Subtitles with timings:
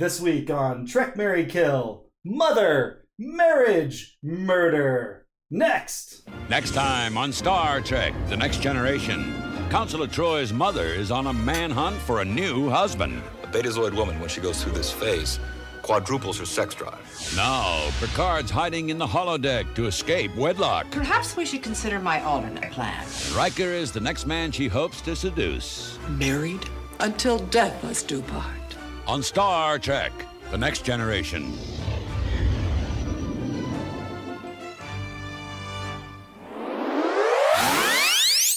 [0.00, 5.26] This week on Trek Marry Kill, Mother, Marriage, Murder.
[5.50, 6.26] Next!
[6.48, 9.34] Next time on Star Trek The Next Generation,
[9.68, 13.22] Counselor Troi's mother is on a manhunt for a new husband.
[13.42, 15.38] A betazoid woman, when she goes through this phase,
[15.82, 17.34] quadruples her sex drive.
[17.36, 20.90] Now, Picard's hiding in the holodeck to escape wedlock.
[20.92, 23.04] Perhaps we should consider my alternate plan.
[23.36, 25.98] Riker is the next man she hopes to seduce.
[26.08, 26.64] Married
[27.00, 28.59] until death us do part.
[29.06, 30.12] On Star Trek
[30.50, 31.52] The Next Generation.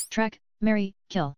[0.10, 1.36] Trek, Marry, Kill.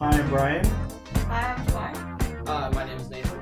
[0.00, 0.64] Hi, I'm Bryan,
[1.28, 1.96] Hi, I'm Fine.
[2.46, 3.40] Uh, my name is Nathan.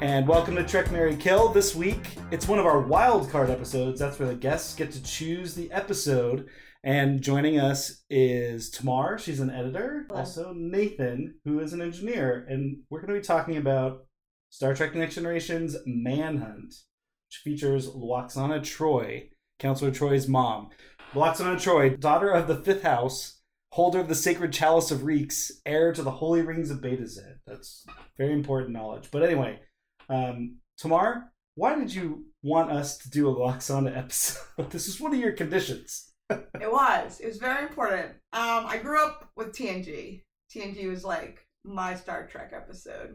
[0.00, 1.48] and welcome to Trek Marry Kill.
[1.48, 3.98] This week, it's one of our wild card episodes.
[3.98, 6.48] That's where the guests get to choose the episode.
[6.86, 9.18] And joining us is Tamar.
[9.18, 10.06] She's an editor.
[10.08, 10.20] Hello.
[10.20, 12.46] Also, Nathan, who is an engineer.
[12.48, 14.06] And we're going to be talking about
[14.50, 20.68] Star Trek Next Generation's Manhunt, which features Lwaxana Troi, Counselor Troi's mom.
[21.12, 23.40] Lwaxana Troi, daughter of the Fifth House,
[23.72, 27.18] holder of the Sacred Chalice of Rixx, heir to the Holy Rings of Betazed.
[27.48, 27.84] That's
[28.16, 29.08] very important knowledge.
[29.10, 29.58] But anyway,
[30.08, 34.70] um, Tamar, why did you want us to do a Lwaxana episode?
[34.70, 36.05] this is one of your conditions.
[36.30, 37.20] It was.
[37.20, 38.12] It was very important.
[38.32, 40.22] Um, I grew up with TNG.
[40.54, 43.10] TNG was like my Star Trek episode.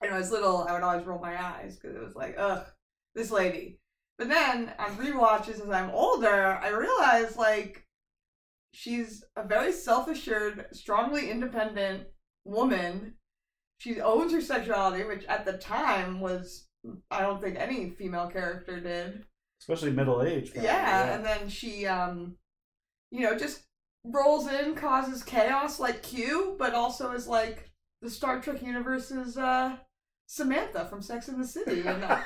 [0.00, 2.34] And when I was little, I would always roll my eyes because it was like,
[2.38, 2.66] ugh,
[3.14, 3.78] this lady.
[4.18, 7.86] But then on rewatches as I'm older, I realized like
[8.72, 12.04] she's a very self-assured, strongly independent
[12.44, 13.14] woman.
[13.78, 16.66] She owns her sexuality, which at the time was
[17.10, 19.24] I don't think any female character did.
[19.60, 20.52] Especially middle age.
[20.52, 22.36] probably, Yeah, and then she, um,
[23.10, 23.62] you know, just
[24.04, 27.70] rolls in, causes chaos like Q, but also is like
[28.02, 29.76] the Star Trek universe's uh,
[30.26, 31.80] Samantha from Sex and the City.
[31.80, 32.20] And uh,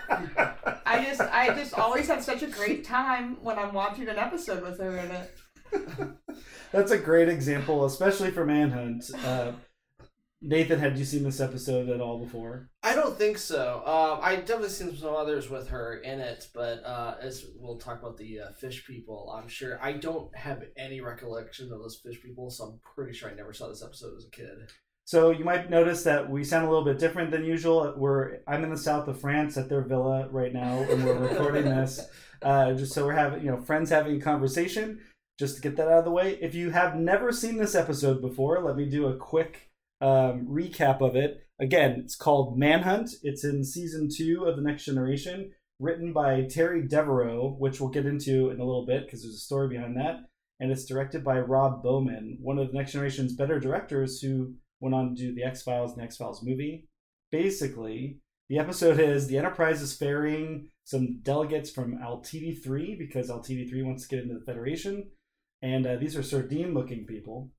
[0.87, 4.63] I just, I just always have such a great time when I'm watching an episode
[4.63, 5.37] with her in it.
[6.73, 9.11] That's a great example, especially for Manhunt.
[9.25, 9.53] Uh,
[10.43, 12.71] Nathan, had you seen this episode at all before?
[12.83, 13.83] I don't think so.
[13.85, 18.01] Um, I definitely seen some others with her in it, but uh, as we'll talk
[18.01, 22.23] about the uh, fish people, I'm sure I don't have any recollection of those fish
[22.23, 24.71] people, so I'm pretty sure I never saw this episode as a kid.
[25.05, 27.93] So you might notice that we sound a little bit different than usual.
[27.97, 31.65] We're I'm in the south of France at their villa right now, and we're recording
[31.65, 32.09] this.
[32.41, 35.01] Uh, just so we're having you know friends having a conversation.
[35.39, 38.21] Just to get that out of the way, if you have never seen this episode
[38.21, 39.70] before, let me do a quick
[40.01, 41.47] um, recap of it.
[41.61, 43.11] Again, it's called Manhunt.
[43.23, 48.07] It's in season two of The Next Generation, written by Terry Devereaux, which we'll get
[48.07, 50.21] into in a little bit because there's a story behind that.
[50.59, 54.95] And it's directed by Rob Bowman, one of The Next Generation's better directors who went
[54.95, 56.89] on to do the X Files and X Files movie.
[57.31, 63.71] Basically, the episode is the Enterprise is ferrying some delegates from Antede 3 because Antede
[63.71, 65.11] 3 wants to get into the Federation.
[65.63, 67.51] And uh, these are sardine looking people.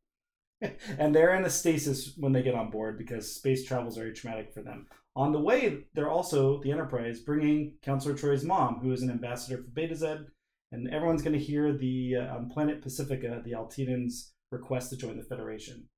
[1.00, 4.14] and they're in a stasis when they get on board because space travel is very
[4.14, 4.88] traumatic for them.
[5.16, 9.58] On the way, they're also, the Enterprise, bringing Counselor Troi's mom, who is an ambassador
[9.58, 10.28] for Betazed.
[10.72, 15.18] And everyone's going to hear the, uh, on Planet Pacifica, the Antedeans' request to join
[15.18, 15.90] the Federation.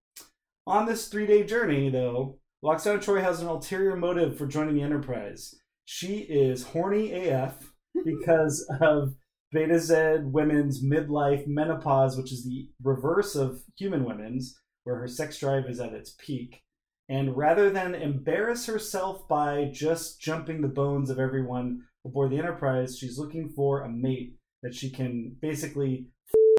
[0.65, 4.81] On this three day journey, though, Lwaxana Troi has an ulterior motive for joining the
[4.81, 5.53] Enterprise.
[5.85, 7.73] She is horny AF
[8.05, 9.15] because of
[9.53, 15.65] Betazed women's midlife menopause, which is the reverse of human women's, where her sex drive
[15.69, 16.61] is at its peak.
[17.09, 22.97] And rather than embarrass herself by just jumping the bones of everyone aboard the Enterprise,
[22.97, 26.07] she's looking for a mate that she can basically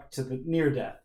[0.01, 0.97] f- to the near death.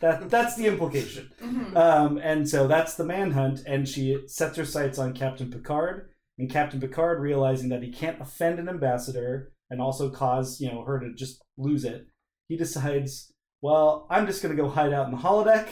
[0.00, 1.30] That that's the implication.
[1.40, 1.76] Mhm.
[1.76, 6.10] Um, and so that's the manhunt, and she sets her sights on Captain Picard.
[6.38, 10.84] And Captain Picard, realizing that he can't offend an ambassador and also cause you know
[10.84, 12.06] her to just lose it,
[12.48, 15.66] he decides, well, I'm just gonna go hide out in the holodeck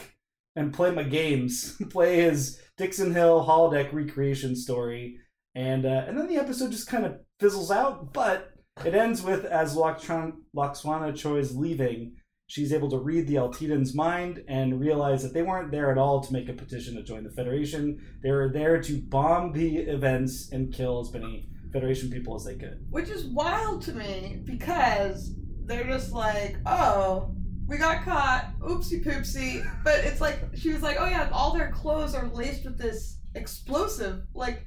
[0.57, 5.19] and play my games, play his Dixon Hill holodeck recreation story,
[5.55, 8.55] and uh, and then the episode just kind of fizzles out, but
[8.85, 12.17] it ends with as Loxtron- Lwaxana Troi's leaving
[12.51, 16.21] she's able to read the Antedean's mind and realize that they weren't there at all
[16.21, 17.97] to make a petition to join the Federation.
[18.25, 22.57] They were there to bomb the events and kill as many Federation people as they
[22.57, 22.85] could.
[22.91, 25.35] Which is wild to me because
[25.65, 27.35] they're just like, oh,
[27.67, 29.65] we got caught, oopsie poopsie.
[29.85, 33.19] But it's like, she was like, oh yeah, all their clothes are laced with this
[33.35, 34.23] explosive.
[34.35, 34.67] Like,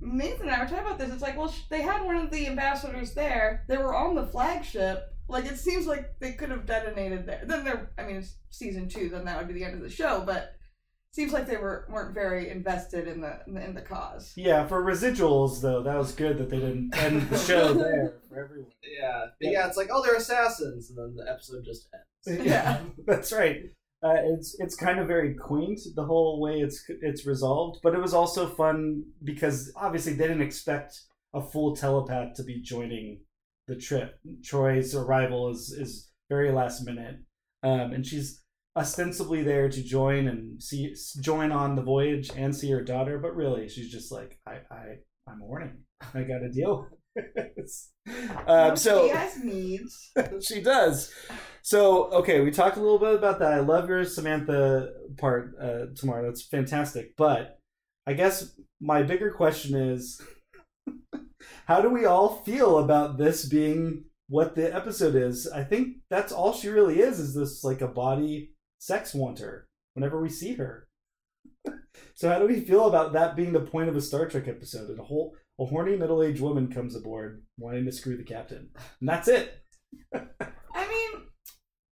[0.00, 1.10] Nathan and I were talking about this.
[1.10, 3.64] It's like, well, they had one of the ambassadors there.
[3.68, 5.12] They were on the flagship.
[5.28, 7.42] Like, it seems like they could have detonated there.
[7.44, 9.90] Then there, I mean, it's season two, then that would be the end of the
[9.90, 10.22] show.
[10.24, 10.54] But
[11.12, 14.32] seems like they were weren't very invested in the in the, cause.
[14.36, 18.44] Yeah, for residuals though, that was good that they didn't end the show there for
[18.44, 18.72] everyone.
[18.82, 22.04] Yeah, but yeah, it's like oh they're assassins, and then the episode just ends.
[22.46, 23.62] Yeah, that's right.
[24.02, 28.00] Uh, it's it's kind of very quaint the whole way it's it's resolved, but it
[28.00, 31.00] was also fun because obviously they didn't expect
[31.34, 33.20] a full telepath to be joining
[33.66, 34.18] the trip.
[34.42, 37.16] Troi's arrival is is very last minute,
[37.62, 38.42] um, and she's
[38.76, 43.34] ostensibly there to join and see join on the voyage and see her daughter, but
[43.34, 44.84] really she's just like I I
[45.26, 45.70] I'm horny.
[46.14, 46.88] I got to deal.
[48.46, 50.10] um, so she has needs.
[50.42, 51.12] she does.
[51.62, 53.52] So okay, we talked a little bit about that.
[53.52, 56.22] I love your Samantha part, uh, Tamar.
[56.22, 57.16] That's fantastic.
[57.16, 57.58] But
[58.06, 60.20] I guess my bigger question is,
[61.66, 65.46] how do we all feel about this being what the episode is?
[65.46, 67.18] I think that's all she really is.
[67.18, 69.68] Is this like a body sex wanter?
[69.94, 70.86] Whenever we see her.
[72.14, 74.90] so how do we feel about that being the point of a Star Trek episode?
[74.90, 78.70] And a whole a horny middle-aged woman comes aboard wanting to screw the captain,
[79.00, 79.60] and that's it.
[80.14, 81.22] I mean,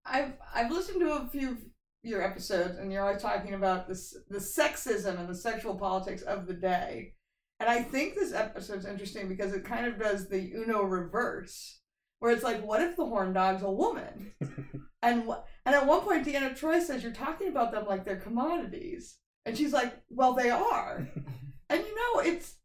[0.05, 1.57] I've I've listened to a few of
[2.03, 6.45] your episodes, and you're always talking about this the sexism and the sexual politics of
[6.45, 7.13] the day.
[7.59, 11.79] And I think this episode's interesting because it kind of does the Uno reverse,
[12.19, 14.33] where it's like, what if the horn dog's a woman?
[15.01, 18.17] and wh- and at one point, Deanna Troi says you're talking about them like they're
[18.17, 21.07] commodities, and she's like, well, they are.
[21.69, 22.55] and you know, it's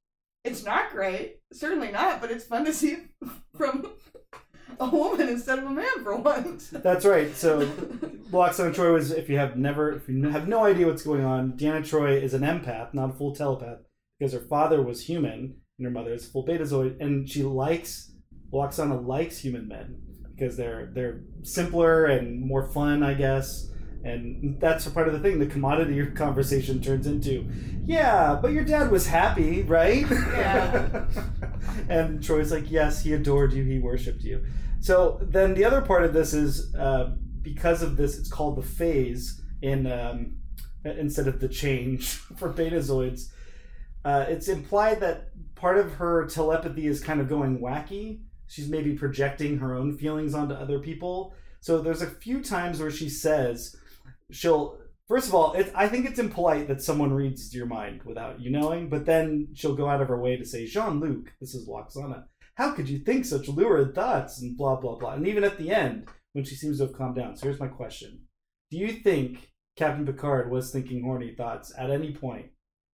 [0.45, 2.97] it's not great, certainly not, but it's fun to see
[3.57, 3.93] from
[4.79, 6.69] a woman instead of a man for once.
[6.69, 7.35] That's right.
[7.37, 7.67] So,
[8.31, 11.53] Lwaxana Troi was, if you have never, if you have no idea what's going on,
[11.53, 13.79] Deanna Troi is an empath, not a full telepath,
[14.19, 18.13] because her father was human and her mother is full betazoid, and she likes,
[18.53, 20.03] Lwaxana likes human men
[20.41, 23.69] because they're they're simpler and more fun, I guess.
[24.03, 25.39] And that's part of the thing.
[25.39, 27.47] The commodity conversation turns into,
[27.85, 30.07] yeah, but your dad was happy, right?
[30.11, 31.05] Yeah.
[31.91, 34.43] and Troi's like, yes, he adored you, he worshipped you.
[34.81, 38.63] So then the other part of this is uh, because of this, it's called the
[38.63, 40.39] phase in um,
[40.83, 42.09] instead of the change
[42.39, 43.29] for betazoids.
[44.03, 48.21] Uh, it's implied that part of her telepathy is kind of going wacky.
[48.51, 51.35] She's maybe projecting her own feelings onto other people.
[51.61, 53.77] So there's a few times where she says
[54.31, 58.41] she'll first of all, it, I think it's impolite that someone reads your mind without
[58.41, 61.55] you knowing, but then she'll go out of her way to say, Jean Luc, this
[61.55, 62.25] is Lwaxana,
[62.55, 64.41] how could you think such lurid thoughts?
[64.41, 65.15] And blah, blah, blah.
[65.15, 67.37] And even at the end, when she seems to have calmed down.
[67.37, 68.21] So here's my question
[68.71, 72.47] Do you think Captain Picard was thinking horny thoughts at any point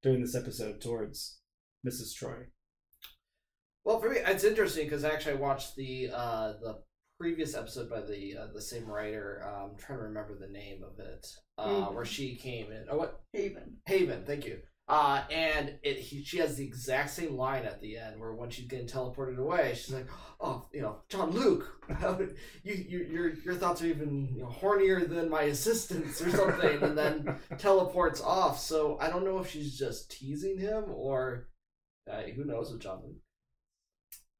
[0.03, 1.39] during this episode towards
[1.87, 2.15] Mrs.
[2.15, 2.47] Troi?
[3.85, 6.79] Well, for me, it's interesting because actually I watched the uh, the
[7.21, 9.43] previous episode by the uh, the same writer.
[9.47, 11.27] Um, I'm trying to remember the name of it,
[11.59, 12.87] uh, where she came in.
[12.91, 13.77] Oh, what Haven.
[13.87, 14.25] Haven?
[14.27, 14.59] Thank you.
[14.87, 18.51] Uh, and it he, she has the exact same line at the end where when
[18.51, 20.07] she's getting teleported away, she's like,
[20.41, 21.65] "Oh, you know, Jean Luc,
[22.63, 26.83] you, you your your thoughts are even you know, hornier than my assistants or something,"
[26.83, 28.59] and then teleports off.
[28.59, 31.49] So I don't know if she's just teasing him or
[32.11, 33.17] uh, who knows with Jean Luc.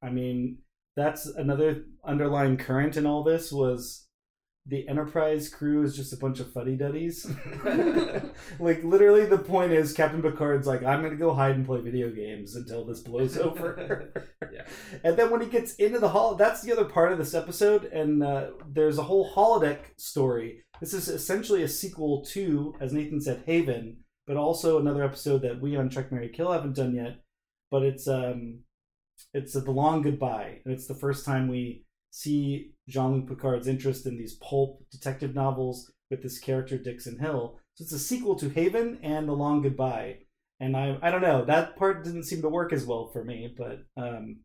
[0.05, 0.59] I mean,
[0.97, 4.07] that's another underlying current in all this was
[4.67, 7.27] the Enterprise crew is just a bunch of fuddy duddies.
[8.59, 12.11] like literally, the point is Captain Picard's like, I'm gonna go hide and play video
[12.11, 14.13] games until this blows over.
[14.53, 14.67] Yeah.
[15.03, 17.87] And then when he gets into the hall, that's the other part of this episode.
[17.87, 20.63] And uh, there's a whole holodeck story.
[20.81, 23.97] This is essentially a sequel to, as Nathan said, Haven,
[24.29, 27.17] but also another episode that we on Trek Marry Kill haven't done yet.
[27.71, 28.61] But it's um,
[29.33, 34.07] it's a the long goodbye, and it's the first time we see Jean-Luc Picard's interest
[34.07, 37.59] in these pulp detective novels with this character Dixon Hill.
[37.75, 40.19] So it's a sequel to Haven and The Long Goodbye.
[40.61, 43.53] And I I don't know, that part didn't seem to work as well for me,
[43.57, 44.41] but um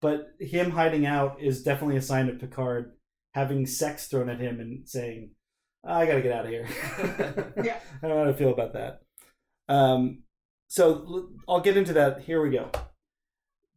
[0.00, 2.92] but him hiding out is definitely a sign of Picard
[3.34, 5.30] having sex thrown at him and saying,
[5.84, 6.68] I gotta get out of here.
[7.64, 7.80] Yeah.
[8.02, 9.00] I don't know how to feel about that.
[9.68, 10.22] Um,
[10.68, 12.20] so I'll get into that.
[12.20, 12.70] Here we go.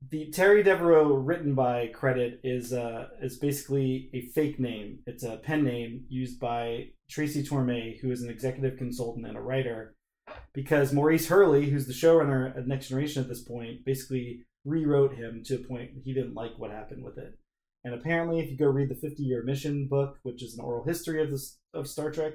[0.09, 4.99] The Terry Devereaux written by credit is uh is basically a fake name.
[5.05, 9.41] It's a pen name used by Tracy Torme, who is an executive consultant and a
[9.41, 9.95] writer,
[10.53, 15.43] because Maurice Hurley, who's the showrunner at Next Generation at this point, basically rewrote him
[15.45, 17.37] to a point he didn't like what happened with it.
[17.83, 20.83] And apparently, if you go read the 50 Year Mission book, which is an oral
[20.83, 22.33] history of this of Star Trek,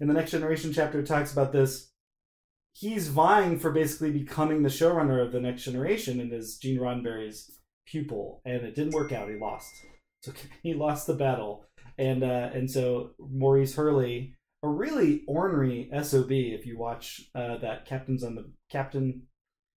[0.00, 1.90] in the Next Generation chapter, talks about this.
[2.74, 7.50] He's vying for basically becoming the showrunner of the Next Generation and is Gene Roddenberry's
[7.86, 9.28] pupil, and it didn't work out.
[9.28, 9.72] He lost,
[10.22, 11.64] so he lost the battle,
[11.96, 17.84] and uh, and so Maurice Hurley a really ornery sob if you watch uh, that
[17.84, 19.22] Captain's on the Captain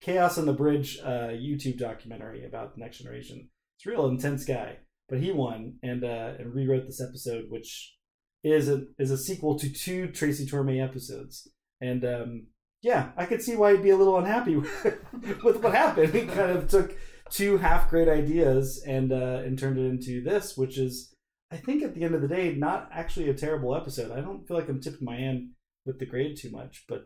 [0.01, 3.49] Chaos on the Bridge uh, YouTube documentary about the Next Generation.
[3.77, 4.77] It's a real intense guy,
[5.09, 7.95] but he won and uh, and rewrote this episode, which
[8.43, 11.49] is a is a sequel to two Tracy Torme episodes.
[11.81, 12.47] And um,
[12.81, 14.97] yeah, I could see why he'd be a little unhappy with,
[15.43, 16.13] with what happened.
[16.13, 16.97] He kind of took
[17.29, 21.13] two half great ideas and uh, and turned it into this, which is
[21.51, 24.11] I think at the end of the day not actually a terrible episode.
[24.11, 25.49] I don't feel like I'm tipping my hand
[25.85, 27.05] with the grade too much, but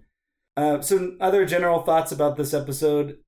[0.57, 3.19] uh, so other general thoughts about this episode.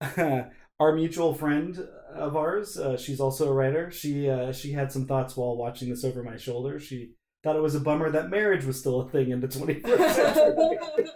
[0.78, 3.90] Our mutual friend of ours, uh, she's also a writer.
[3.90, 6.78] She uh, she had some thoughts while watching this over my shoulder.
[6.78, 10.10] She thought it was a bummer that marriage was still a thing in the 21st
[10.10, 11.10] century.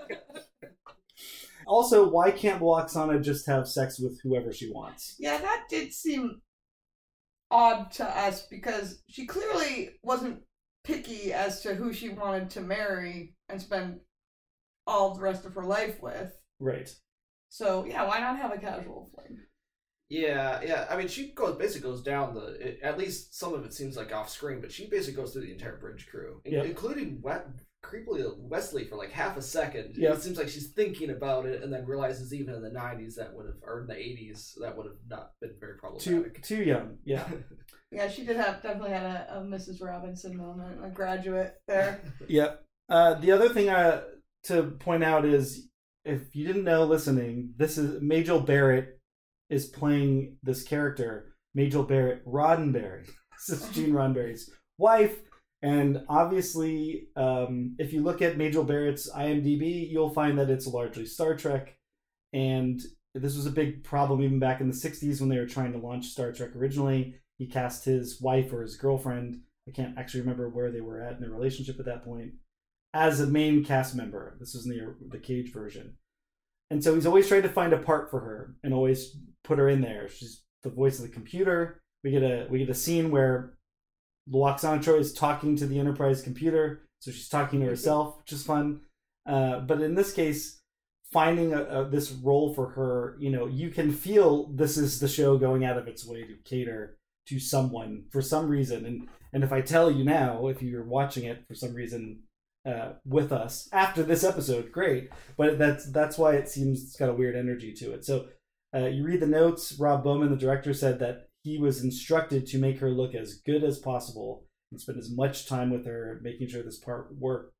[1.70, 5.14] Also, why can't Lwaxana just have sex with whoever she wants?
[5.20, 6.40] Yeah, that did seem
[7.48, 10.42] odd to us because she clearly wasn't
[10.82, 14.00] picky as to who she wanted to marry and spend
[14.84, 16.32] all the rest of her life with.
[16.58, 16.92] Right.
[17.50, 19.38] So yeah, why not have a casual fling?
[20.08, 20.88] Yeah, yeah.
[20.90, 22.46] I mean, she goes basically goes down the.
[22.60, 25.42] It, at least some of it seems like off screen, but she basically goes through
[25.42, 26.64] the entire bridge crew, in- Yep.
[26.66, 27.46] including Wet,
[27.82, 29.94] creepily Wesley for like half a second.
[29.96, 30.16] Yep.
[30.16, 33.34] It seems like she's thinking about it, and then realizes even in the '90s that
[33.34, 36.42] would have, or in the '80s that would have not been very Too problematic.
[36.42, 36.98] too young.
[37.04, 37.26] Yeah.
[37.92, 39.82] Yeah, she did have definitely had a, a Mrs.
[39.82, 42.00] Robinson moment, a graduate there.
[42.28, 42.62] Yep.
[42.88, 44.02] Uh, the other thing I,
[44.44, 45.68] to point out is
[46.04, 49.00] if you didn't know listening, this is Majel Barrett
[49.48, 53.10] is playing this character, Majel Barrett Roddenberry.
[53.48, 55.16] This is Gene Roddenberry's wife.
[55.62, 61.04] And obviously, um, if you look at Majel Barrett's IMDb, you'll find that it's largely
[61.04, 61.76] Star Trek.
[62.32, 62.80] And
[63.14, 65.78] this was a big problem even back in the 60s when they were trying to
[65.78, 67.16] launch Star Trek originally.
[67.38, 71.14] He cast his wife or his girlfriend, I can't actually remember where they were at
[71.14, 72.32] in their relationship at that point,
[72.94, 74.36] as a main cast member.
[74.40, 75.96] This was in the, the Cage version.
[76.70, 79.68] And so he's always trying to find a part for her and always put her
[79.68, 80.08] in there.
[80.08, 81.80] She's the voice of the computer.
[82.04, 83.54] We get a we get a scene where
[84.32, 88.42] Lwaxana Troi is talking to the Enterprise computer, so she's talking to herself, which is
[88.42, 88.80] fun.
[89.26, 90.60] Uh, but in this case,
[91.12, 95.08] finding a, a, this role for her, you know, you can feel this is the
[95.08, 96.96] show going out of its way to cater
[97.28, 98.84] to someone for some reason.
[98.84, 102.24] And and if I tell you now, if you're watching it for some reason
[102.66, 105.10] uh, with us after this episode, great.
[105.36, 108.04] But that's that's why it seems it's got a weird energy to it.
[108.04, 108.26] So
[108.74, 109.76] uh, you read the notes.
[109.78, 113.64] Rob Bowman, the director, said that he was instructed to make her look as good
[113.64, 117.52] as possible and spend as much time with her, making sure this part worked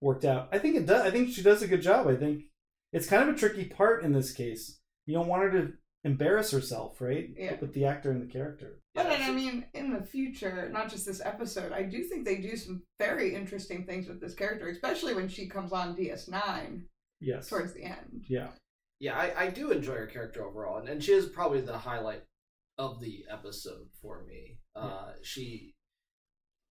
[0.00, 0.48] worked out.
[0.52, 1.02] I think it does.
[1.06, 2.06] I think she does a good job.
[2.08, 2.44] I think
[2.92, 4.78] it's kind of a tricky part in this case.
[5.06, 5.72] You don't want her to
[6.04, 7.28] embarrass herself, right?
[7.36, 7.56] Yeah.
[7.60, 8.80] With the actor and the character.
[8.94, 12.36] But then, I mean, in the future, not just this episode, I do think they
[12.36, 16.82] do some very interesting things with this character, especially when she comes on DS9
[17.20, 17.48] Yes.
[17.48, 18.24] towards the end.
[18.28, 18.48] Yeah.
[19.00, 22.22] Yeah, I, I do enjoy her character overall, and, and she is probably the highlight
[22.78, 24.58] of the episode for me.
[24.76, 25.74] Uh, she,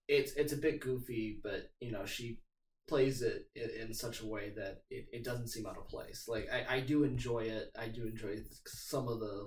[0.07, 2.39] it's it's a bit goofy, but you know she
[2.87, 6.25] plays it in, in such a way that it, it doesn't seem out of place.
[6.27, 7.71] Like I, I do enjoy it.
[7.77, 9.45] I do enjoy some of the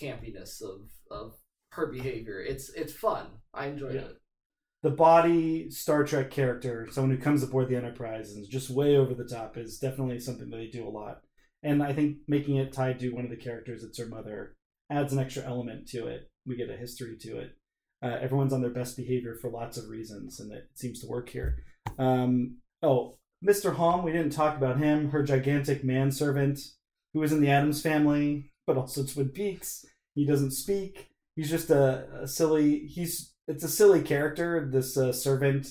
[0.00, 1.34] campiness of of
[1.72, 2.40] her behavior.
[2.40, 3.26] It's it's fun.
[3.52, 4.00] I enjoy Yeah.
[4.02, 4.16] it.
[4.82, 8.96] The body Star Trek character, someone who comes aboard the Enterprise and is just way
[8.96, 11.22] over the top, is definitely something that they do a lot.
[11.64, 14.54] And I think making it tied to one of the characters that's her mother
[14.90, 16.30] adds an extra element to it.
[16.46, 17.56] We get a history to it.
[18.02, 21.28] Uh, everyone's on their best behavior for lots of reasons, and it seems to work
[21.28, 21.64] here.
[21.98, 23.74] Um, oh, Mr.
[23.74, 25.10] Homn, we didn't talk about him.
[25.10, 26.60] Her gigantic manservant,
[27.14, 29.84] who is in the Addams family, but also Twin Peaks.
[30.14, 31.10] He doesn't speak.
[31.34, 32.86] He's just a, a silly.
[32.86, 34.68] He's it's a silly character.
[34.70, 35.68] This uh, servant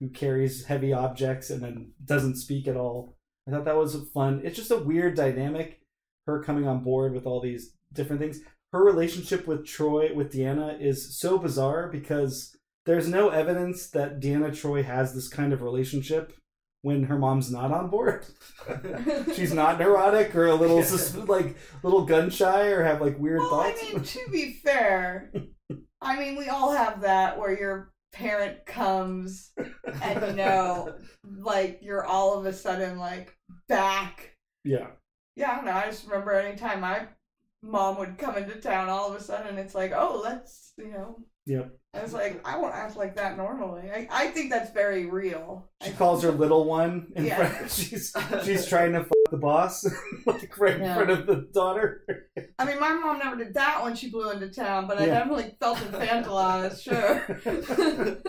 [0.00, 3.16] who carries heavy objects and then doesn't speak at all.
[3.46, 4.42] I thought that was fun.
[4.44, 5.80] It's just a weird dynamic.
[6.26, 8.40] Her coming on board with all these different things.
[8.72, 12.54] Her relationship with Troi, with Deanna, is so bizarre because
[12.86, 16.32] there's no evidence that Deanna Troi has this kind of relationship
[16.82, 18.24] when her mom's not on board.
[19.34, 23.40] She's not neurotic or a little sus- like little gun shy or have like weird
[23.40, 23.80] Well, thoughts.
[23.82, 25.32] I mean, to be fair,
[26.00, 29.50] I mean, we all have that where your parent comes
[30.02, 30.94] and, you know,
[31.26, 33.36] like you're all of a sudden like
[33.68, 34.34] back.
[34.64, 34.88] yeah.
[35.36, 35.72] Yeah, I don't know.
[35.72, 37.06] I just remember anytime my
[37.62, 41.16] mom would come into town, all of a sudden it's like, oh, let's, you know.
[41.46, 41.70] Yep.
[41.94, 43.90] I was like, I won't act like that normally.
[43.90, 45.70] I, I think that's very real.
[45.82, 47.48] She I- calls her little one in Yeah.
[47.48, 47.70] front.
[47.72, 48.12] She's
[48.44, 49.86] she's trying to fuck the boss,
[50.26, 52.04] like right in front of the daughter.
[52.58, 55.14] I mean, my mom never did that when she blew into town, but I Yeah.
[55.20, 58.22] definitely felt infantilized, sure.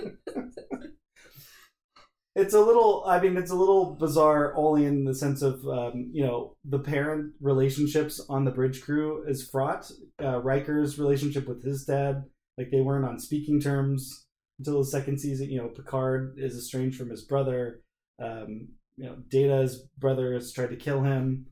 [2.39, 3.03] It's a little.
[3.05, 6.79] I mean, it's a little bizarre, only in the sense of um, you know the
[6.79, 9.91] parent relationships on the bridge crew is fraught.
[10.21, 12.23] Uh, Riker's relationship with his dad,
[12.57, 14.25] like they weren't on speaking terms
[14.57, 15.49] until the second season.
[15.49, 17.81] You know, Picard is estranged from his brother.
[18.21, 18.69] Um,
[18.99, 21.45] you know, Data's brother has tried to kill him.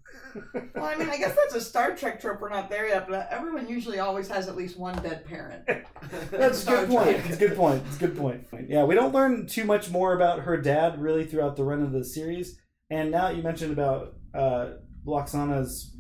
[0.75, 2.41] Well, I mean, I guess that's a Star Trek trope.
[2.41, 5.63] We're not there yet, but everyone usually always has at least one dead parent.
[6.29, 7.09] That's a Star good point.
[7.25, 7.83] It's a good point.
[7.87, 8.45] It's a good point.
[8.67, 11.93] Yeah, we don't learn too much more about her dad really throughout the run of
[11.93, 12.59] the series.
[12.89, 14.71] And now you mentioned about uh,
[15.05, 15.95] Lwaxana's,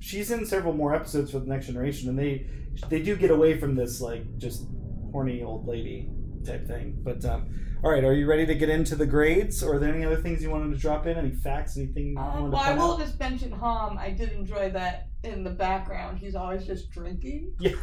[0.00, 2.48] she's in several more episodes for the Next Generation, and they
[2.88, 4.66] they do get away from this like just
[5.12, 6.10] horny old lady
[6.44, 6.98] type thing.
[7.02, 7.48] But um,
[7.82, 10.16] all right, are you ready to get into the grades, or are there any other
[10.20, 11.16] things you wanted to drop in?
[11.16, 11.76] Any facts?
[11.76, 12.98] Anything you Um, well, to I point will out?
[13.00, 13.98] just mention Homn.
[13.98, 16.18] I did enjoy that in the background.
[16.18, 17.52] He's always just drinking.
[17.60, 17.74] Yeah.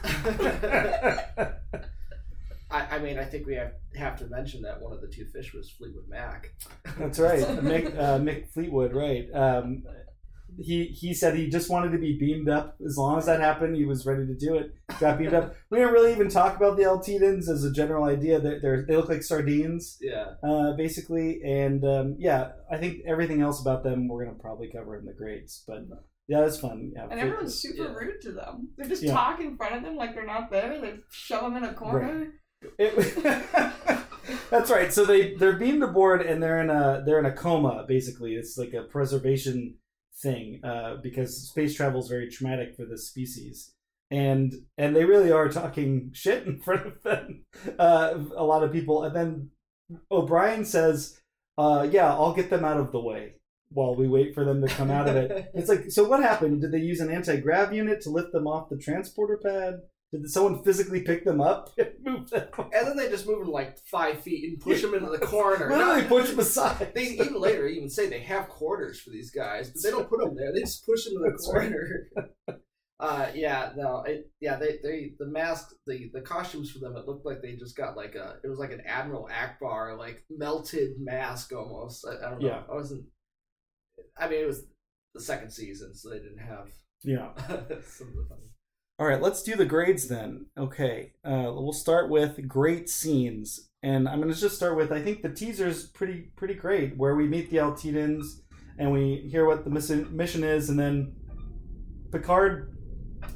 [2.71, 5.25] I, I mean, I think we have have to mention that one of the two
[5.25, 6.51] fish was Fleetwood Mac.
[6.97, 8.93] That's right, Mick, uh, Mick Fleetwood.
[8.93, 9.29] Right.
[9.33, 9.83] Um,
[10.59, 12.75] he he said he just wanted to be beamed up.
[12.85, 14.74] As long as that happened, he was ready to do it.
[15.00, 15.55] Got beamed up.
[15.69, 18.39] We didn't really even talk about the Antedeans as a general idea.
[18.39, 20.33] They're, they're they look like sardines, Yeah.
[20.43, 21.41] uh, basically.
[21.43, 25.13] And um, yeah, I think everything else about them we're gonna probably cover in the
[25.13, 25.63] grades.
[25.67, 25.85] But
[26.27, 26.91] yeah, that's fun.
[26.95, 27.93] Yeah, And everyone's super Yeah.
[27.93, 28.69] rude to them.
[28.77, 29.13] They just Yeah.
[29.13, 30.79] talk in front of them like they're not there.
[30.79, 32.33] They shove them in a corner.
[32.79, 32.95] It-
[34.50, 34.91] that's right.
[34.91, 37.85] So they they're beamed aboard and they're in a they're in a coma.
[37.88, 39.75] Basically, it's like a preservation
[40.17, 43.74] thing uh, because space travel is very traumatic for this species.
[44.12, 47.45] And and they really are talking shit in front of them,
[47.79, 49.03] uh, a lot of people.
[49.03, 49.50] And then
[50.12, 51.19] O'Brien says,
[51.57, 53.34] uh, "Yeah, I'll get them out of the way
[53.69, 56.62] while we wait for them to come out of it." It's like, so what happened?
[56.62, 59.81] Did they use an anti grav unit to lift them off the transporter pad?
[60.22, 62.48] Did someone physically pick them up and move them?
[62.57, 65.69] And then they just move them like five feet and push them into the corner.
[65.69, 66.91] Literally Not- push them aside.
[66.93, 70.19] They even later even say they have quarters for these guys, but they don't put
[70.19, 70.51] them there.
[70.53, 72.10] They just push them in the corner.
[72.98, 77.05] Uh, yeah, no, it, yeah, they, they, the mask, the, the costumes for them, it
[77.05, 80.92] looked like they just got like a, it was like an Admiral Ackbar, like melted
[80.98, 82.07] mask almost.
[82.07, 82.48] I, I don't know.
[82.48, 82.61] Yeah.
[82.72, 83.03] I wasn't,
[84.18, 84.63] I mean, it was
[85.13, 86.70] the second season, so they didn't have
[87.03, 87.31] Yeah.
[87.48, 88.48] some of the funny.
[88.98, 90.46] All right, let's do the grades then.
[90.58, 95.01] Okay, uh, we'll start with great scenes, and I'm going to just start with I
[95.01, 98.42] think the teaser is pretty pretty great, where we meet the Antedeans
[98.77, 101.14] and we hear what the mission mission is, and then
[102.10, 102.77] Picard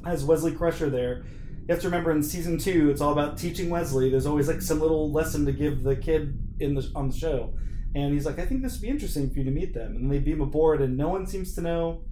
[0.05, 1.25] has Wesley Crusher there.
[1.67, 4.09] You have to remember in season two, it's all about teaching Wesley.
[4.09, 7.53] There's always like some little lesson to give the kid in the on the show,
[7.95, 10.09] and he's like, I think this would be interesting for you to meet them, and
[10.09, 12.05] they beam aboard, and no one seems to know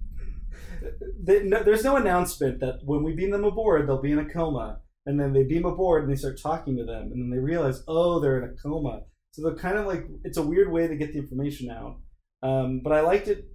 [1.26, 4.80] no, there's no announcement that when we beam them aboard, they'll be in a coma.
[5.06, 7.10] And then they beam aboard and they start talking to them.
[7.12, 9.02] And then they realize, oh, they're in a coma.
[9.32, 11.96] So they're kind of like, it's a weird way to get the information out.
[12.42, 13.46] Um, but I liked it.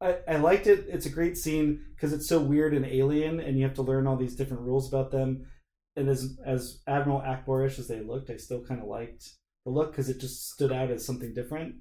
[0.00, 0.86] I, I liked it.
[0.88, 4.06] It's a great scene because it's so weird and alien, and you have to learn
[4.06, 5.46] all these different rules about them.
[5.94, 9.24] And as as Admiral Ackbarish as they looked, I still kind of liked
[9.64, 11.76] the look because it just stood out as something different.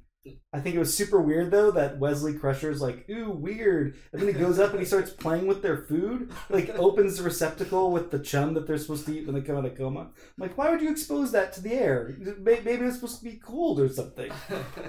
[0.54, 3.96] I think it was super weird though that Wesley Crusher's like, ooh, weird.
[4.12, 7.24] And then he goes up and he starts playing with their food, like opens the
[7.24, 10.02] receptacle with the chum that they're supposed to eat when they come out of coma.
[10.02, 12.16] I'm like, why would you expose that to the air?
[12.40, 14.32] Maybe it's supposed to be cooled or something.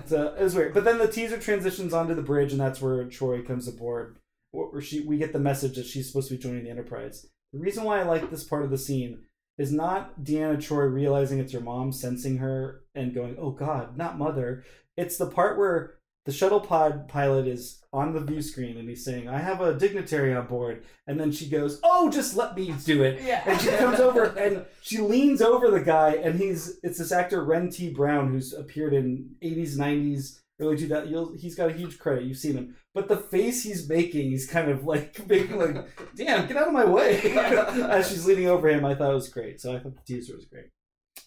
[0.06, 0.74] So it was weird.
[0.74, 4.18] But then the teaser transitions onto the bridge, and that's where Troi comes aboard.
[4.50, 7.26] Where she, we get the message that she's supposed to be joining the Enterprise.
[7.52, 9.22] The reason why I like this part of the scene
[9.58, 14.18] is not Deanna Troi realizing it's her mom, sensing her, and going, "Oh God, not
[14.18, 14.64] mother."
[14.96, 19.04] It's the part where the shuttle pod pilot is on the view screen and he's
[19.04, 22.74] saying, "I have a dignitary on board," and then she goes, "Oh, just let me
[22.84, 23.42] do it." Yeah.
[23.46, 27.44] And she comes over and she leans over the guy, and he's it's this actor
[27.44, 27.90] Wren T.
[27.90, 31.10] Brown who's appeared in 80s, 90s, early 2000s.
[31.10, 32.24] You'll, he's got a huge credit.
[32.24, 36.46] You've seen him, but the face he's making, he's kind of like making like, "Damn,
[36.46, 39.60] get out of my way!" As she's leaning over him, I thought it was great.
[39.60, 40.66] So I thought the teaser was great.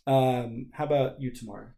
[0.08, 1.74] Um, how about you, Tamara?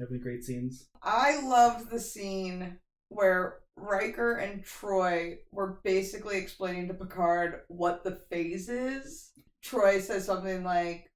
[0.00, 0.88] Any great scenes?
[1.02, 8.20] I loved the scene where Riker and Troi were basically explaining to Picard what the
[8.30, 9.32] phase is.
[9.64, 11.10] Troi says something like,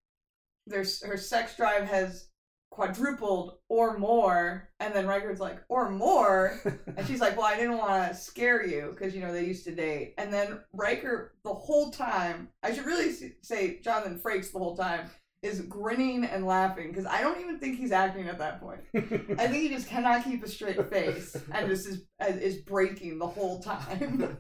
[0.67, 2.29] "There's her sex drive has
[2.71, 6.61] quadrupled or more," and then Riker's like, "Or more,"
[6.97, 9.65] and she's like, "Well, I didn't want to scare you because you know they used
[9.65, 14.59] to date." And then Riker, the whole time, I should really say Jonathan Frakes the
[14.59, 15.11] whole time
[15.43, 18.81] is grinning and laughing because I don't even think he's acting at that point.
[18.95, 23.27] I think he just cannot keep a straight face and just is is breaking the
[23.27, 24.39] whole time.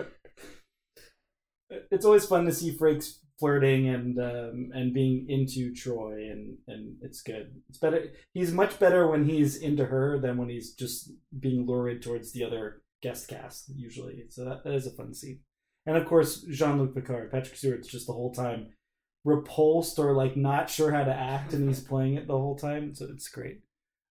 [1.90, 6.96] it's always fun to see Frakes flirting and um, and being into Troi, and and
[7.02, 7.62] it's good.
[7.68, 8.12] It's better.
[8.32, 12.44] He's much better when he's into her than when he's just being lured towards the
[12.44, 14.24] other guest cast usually.
[14.30, 15.40] So that, that is a fun scene.
[15.84, 18.70] And of course, Jean Luc Picard, Patrick Stewart's just the whole time
[19.26, 22.94] repulsed or like not sure how to act, and he's playing it the whole time.
[22.94, 23.60] So it's great.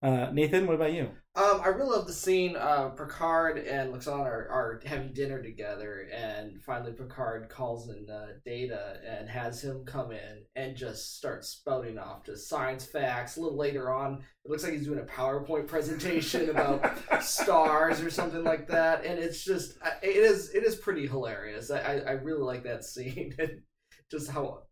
[0.01, 1.11] Uh, Nathan, what about you?
[1.35, 2.55] Um, I really love the scene.
[2.57, 8.29] Uh, Picard and Luxon are, are having dinner together, and finally Picard calls in uh,
[8.45, 13.37] Data and has him come in and just start spouting off just science facts.
[13.37, 16.85] A little later on, it looks like he's doing a PowerPoint presentation about
[17.23, 21.73] stars or something like that, and it's just it is it is pretty hilarious.
[21.73, 23.63] I I, I really like that scene and
[24.11, 24.63] just how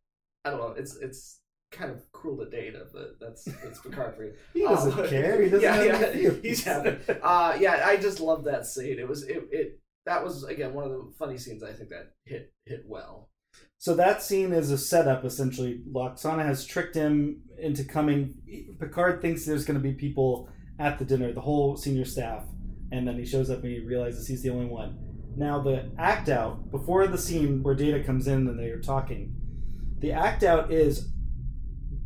[0.46, 0.74] I don't know.
[0.76, 1.40] It's it's
[1.72, 4.34] kind of cruel to Data, but that's that's Picard for you.
[4.54, 5.42] He doesn't Um, care.
[5.42, 6.96] He doesn't yeah, have yeah, he's happy.
[7.22, 8.98] Uh, yeah, I just love that scene.
[8.98, 12.12] It was it, it that was again one of the funny scenes I think that
[12.24, 13.30] hit hit well.
[13.78, 15.80] So that scene is a setup essentially.
[15.92, 18.34] Lwaxana has tricked him into coming.
[18.80, 22.44] Picard thinks there's going to be people at the dinner, the whole senior staff,
[22.92, 24.98] and then he shows up and he realizes he's the only one.
[25.36, 29.35] Now the act out before the scene where Data comes in and they are talking,
[29.98, 31.08] the act out is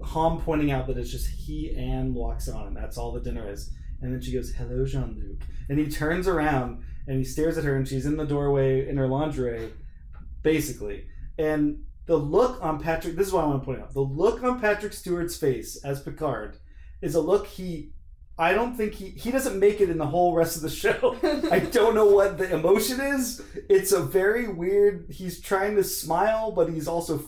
[0.03, 3.73] Homn pointing out that it's just he and Lwaxana, and that's all the dinner is.
[4.01, 7.65] And then she goes, "Hello, Jean Luc," and he turns around and he stares at
[7.65, 9.73] her, and she's in the doorway in her lingerie,
[10.43, 11.07] basically.
[11.39, 13.93] And the look on Patrick, this is what I want to point out.
[13.95, 16.59] The look on Patrick Stewart's face as Picard
[17.03, 17.93] is a look he,
[18.39, 21.17] I don't think he, he doesn't make it in the whole rest of the show.
[21.51, 23.43] I don't know what the emotion is.
[23.69, 27.19] It's a very weird, he's trying to smile, but he's also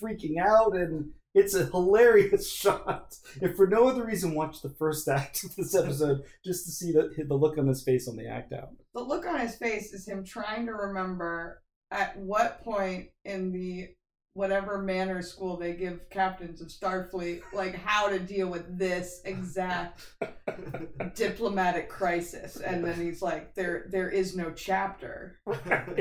[0.00, 3.16] freaking out and it's a hilarious shot.
[3.40, 6.92] If for no other reason, watch the first act of this episode just to see
[6.92, 8.70] the, the look on his face on the act out.
[8.94, 13.88] the look on his face is him trying to remember at what point in the
[14.34, 20.00] whatever manner school they give captains of Starfleet, like how to deal with this exact
[21.14, 22.56] diplomatic crisis.
[22.56, 25.40] And then he's like, there there is no chapter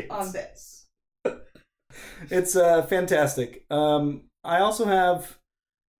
[0.09, 0.88] on this.
[2.30, 3.65] it's uh, fantastic.
[3.69, 5.38] Um, I also have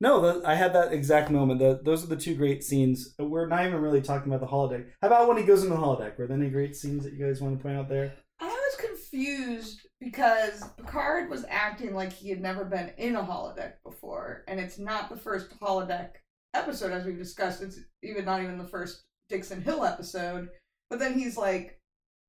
[0.02, 0.21] no.
[0.21, 1.60] The, I had that exact moment.
[1.60, 3.15] The, those are the two great scenes.
[3.19, 4.86] We're not even really talking about the holodeck.
[5.02, 6.17] How about when he goes into the holodeck?
[6.17, 8.13] Were there any great scenes that you guys want to point out there?
[8.39, 13.73] I was confused because Picard was acting like he had never been in a holodeck
[13.84, 16.12] before, and it's not the first holodeck
[16.54, 17.62] episode, as we've discussed.
[17.62, 20.49] It's even not even the first Dixon Hill episode.
[20.89, 21.80] But then he's like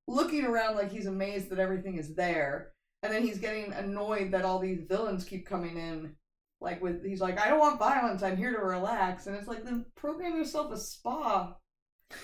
[0.07, 3.43] looking around like he's amazed that everything is there, and then he's mm-hmm.
[3.43, 6.15] getting annoyed that all these villains keep coming in.
[6.61, 8.23] Like with he's like, I don't want violence.
[8.23, 11.55] I'm here to relax, and it's like then program yourself a spa.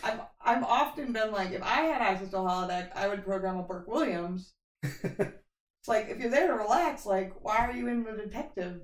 [0.03, 3.59] I've I've often been like, if I had access to a holodeck, I would program
[3.59, 4.53] a Burke Williams.
[5.87, 8.81] It's like if you're there to relax, like why are you in the detective?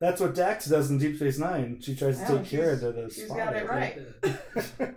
[0.00, 1.80] That's what Dax does in Deep Space Nine.
[1.80, 3.96] She tries to Oh, take care of the she's spy, got it right.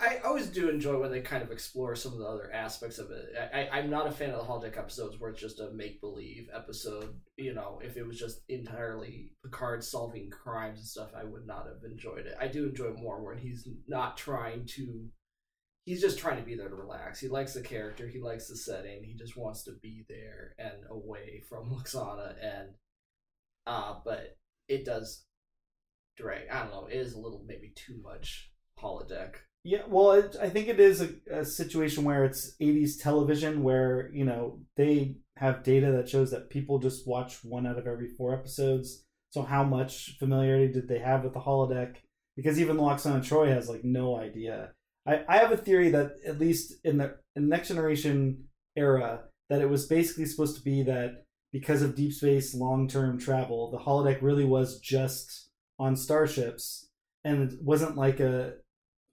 [0.00, 3.10] I always do enjoy when they kind of explore some of the other aspects of
[3.10, 3.34] it.
[3.52, 6.48] I, I'm not a fan of the holodeck episodes where it's just a make believe
[6.54, 7.20] episode.
[7.36, 11.66] You know, if it was just entirely Picard solving crimes and stuff, I would not
[11.66, 12.34] have enjoyed it.
[12.40, 15.10] I do enjoy it more when he's not trying to.
[15.84, 17.20] He's just trying to be there to relax.
[17.20, 18.08] He likes the character.
[18.08, 19.04] He likes the setting.
[19.04, 22.34] He just wants to be there and away from Lwaxana.
[22.42, 22.68] And,
[23.66, 24.36] uh, but
[24.68, 25.24] it does
[26.16, 26.48] drag.
[26.50, 26.86] I don't know.
[26.86, 29.36] It is a little maybe too much holodeck.
[29.62, 34.10] Yeah, well, it, I think it is a, a situation where it's 80s television where,
[34.12, 38.08] you know, they have data that shows that people just watch one out of every
[38.08, 39.04] four episodes.
[39.30, 41.96] So, how much familiarity did they have with the holodeck?
[42.36, 44.72] Because even Lwaxana Troi has, like, no idea.
[45.06, 48.44] I, I have a theory that, at least in the in Next Generation
[48.76, 53.18] era, that it was basically supposed to be that because of deep space long term
[53.18, 56.88] travel, the holodeck really was just on starships
[57.24, 58.54] and it wasn't like a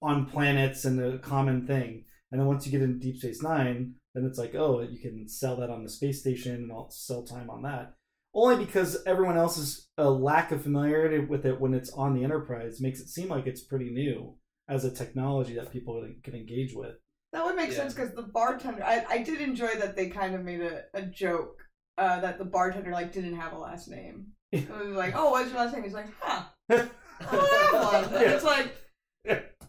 [0.02, 2.04] on planets and a common thing.
[2.32, 5.28] And then once you get into Deep Space Nine, then it's like, oh, you can
[5.30, 7.94] sell that on the space station and I'll sell time on that.
[8.34, 12.80] Only because everyone else's uh, lack of familiarity with it when it's on the Enterprise
[12.82, 14.36] makes it seem like it's pretty new
[14.70, 16.96] as a technology that people can engage with.
[17.34, 17.78] That would make Yeah.
[17.78, 18.84] sense because the bartender.
[18.84, 21.56] I, I did enjoy that they kind of made a, a joke
[21.98, 24.28] uh, that the bartender like didn't have a last name.
[24.52, 25.84] It was like, oh, what's your last name?
[25.84, 26.44] He's like, huh.
[26.70, 28.24] I don't have one.
[28.24, 28.76] And it's like,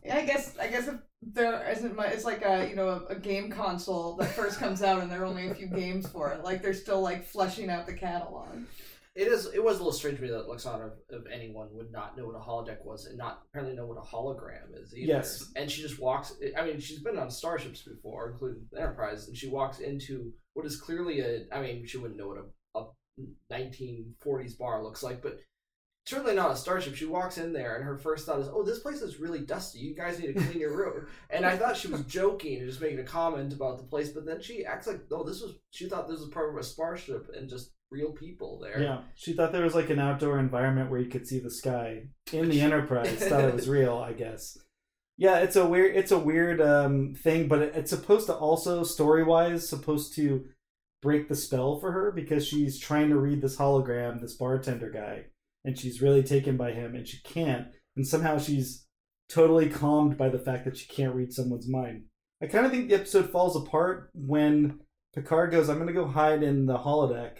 [0.08, 0.16] Yeah.
[0.16, 3.12] yeah, I guess I guess if there isn't much, it's like a you know a,
[3.12, 6.30] a game console that first comes out and there are only a few games for
[6.32, 6.42] it.
[6.42, 8.48] Like they're still like fleshing out the catalog.
[9.18, 9.46] It is.
[9.52, 12.36] It was a little strange to me that Lwaxana, of anyone, would not know what
[12.36, 15.14] a holodeck was and not apparently know what a hologram is either.
[15.14, 15.44] Yes.
[15.56, 16.34] And she just walks.
[16.56, 20.80] I mean, she's been on starships before, including Enterprise, and she walks into what is
[20.80, 21.46] clearly a.
[21.52, 22.38] I mean, she wouldn't know what
[22.76, 22.86] a, a
[23.52, 25.40] 1940s bar looks like, but
[26.08, 26.94] certainly not a starship.
[26.94, 29.80] She walks in there, and her first thought is, "Oh, this place is really dusty.
[29.80, 32.80] You guys need to clean your room." and I thought she was joking and just
[32.80, 35.88] making a comment about the place, but then she acts like, "No, this was." She
[35.88, 38.80] thought this was part of a starship and just real people there.
[38.80, 42.04] Yeah, she thought there was like an outdoor environment where you could see the sky
[42.32, 43.10] in the Enterprise.
[43.16, 44.58] thought it was real, I guess.
[45.18, 48.84] Yeah, it's a weird, it's a weird um, thing, but it, it's supposed to also
[48.84, 50.44] story wise supposed to
[51.02, 55.24] break the spell for her because she's trying to read this hologram, this bartender guy,
[55.64, 58.86] and she's really taken by him, and she can't, and somehow she's
[59.28, 62.04] totally calmed by the fact that she can't read someone's mind.
[62.42, 64.80] I kind of think the episode falls apart when
[65.14, 67.38] Picard goes, "I'm going to go hide in the holodeck."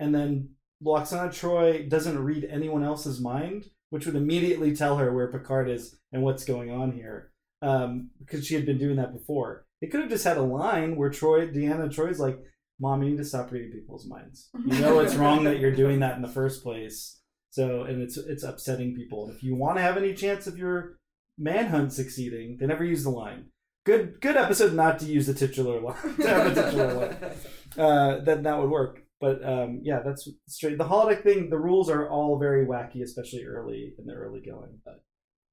[0.00, 0.48] and then
[0.82, 6.00] Lwaxana Troi doesn't read anyone else's mind, which would immediately tell her where Picard is
[6.10, 7.30] and what's going on here,
[7.62, 9.66] um, because she had been doing that before.
[9.82, 12.38] It could have just had a line where Troi, Deanna Troi's like,
[12.80, 14.48] "Mom, you need to stop reading people's minds.
[14.66, 17.19] You know it's wrong that you're doing that in the first place.
[17.50, 19.26] So, and it's it's upsetting people.
[19.26, 20.98] And if you want to have any chance of your
[21.36, 23.46] manhunt succeeding, they never use the line.
[23.84, 26.16] Good good episode not to use the titular line.
[26.20, 27.16] to have a titular line.
[27.78, 29.04] Uh, then that would work.
[29.20, 30.76] But um, yeah, that's straight.
[30.76, 34.80] The holodeck thing, the rules are all very wacky, especially early in the early going.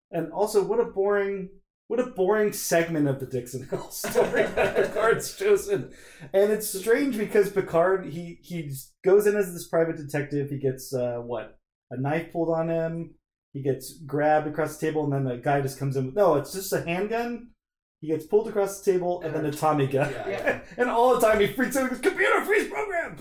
[0.09, 1.49] And also, what a boring,
[1.87, 5.91] what a boring segment of the Dixon Hill story that Picard's chosen.
[6.33, 10.49] And it's strange because Picard he he goes in as this private detective.
[10.49, 11.56] He gets uh, what
[11.91, 13.15] a knife pulled on him.
[13.53, 16.07] He gets grabbed across the table, and then the guy just comes in.
[16.07, 17.49] with No, it's just a handgun.
[18.01, 20.11] He gets pulled across the table, and then a Tommy gun.
[20.11, 20.59] Yeah, yeah.
[20.77, 21.83] and all the time he freaks out.
[21.83, 23.17] He goes, "Computer freeze program!"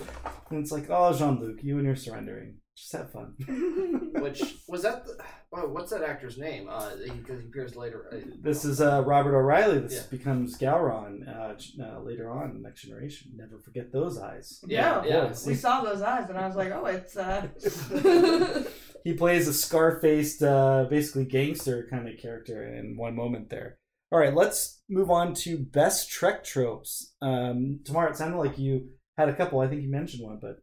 [0.51, 2.57] And it's like, "Oh, Jean Luc, you and your surrendering.
[2.77, 3.33] Just have fun."
[4.21, 5.03] Which was that?
[5.05, 5.17] The,
[5.53, 6.67] oh, what's that actor's name?
[6.69, 8.05] Uh, because he appears later.
[8.13, 9.79] Uh, This is uh, Robert O'Reilly.
[9.79, 10.01] This Yeah.
[10.11, 13.31] becomes Gowron uh, uh, later on in Next Generation.
[13.35, 14.59] Never forget those eyes.
[14.67, 15.33] Yeah, Yeah, yeah.
[15.47, 17.17] we saw those eyes, and I was like, oh, it's.
[17.17, 17.47] uh
[19.03, 23.77] He plays a scar-faced, uh, basically gangster kind of character in one moment there.
[24.11, 27.13] All right, let's move on to best Trek tropes.
[27.21, 29.61] Um, Tamara, it sounded like you had a couple.
[29.61, 30.57] I think you mentioned one, but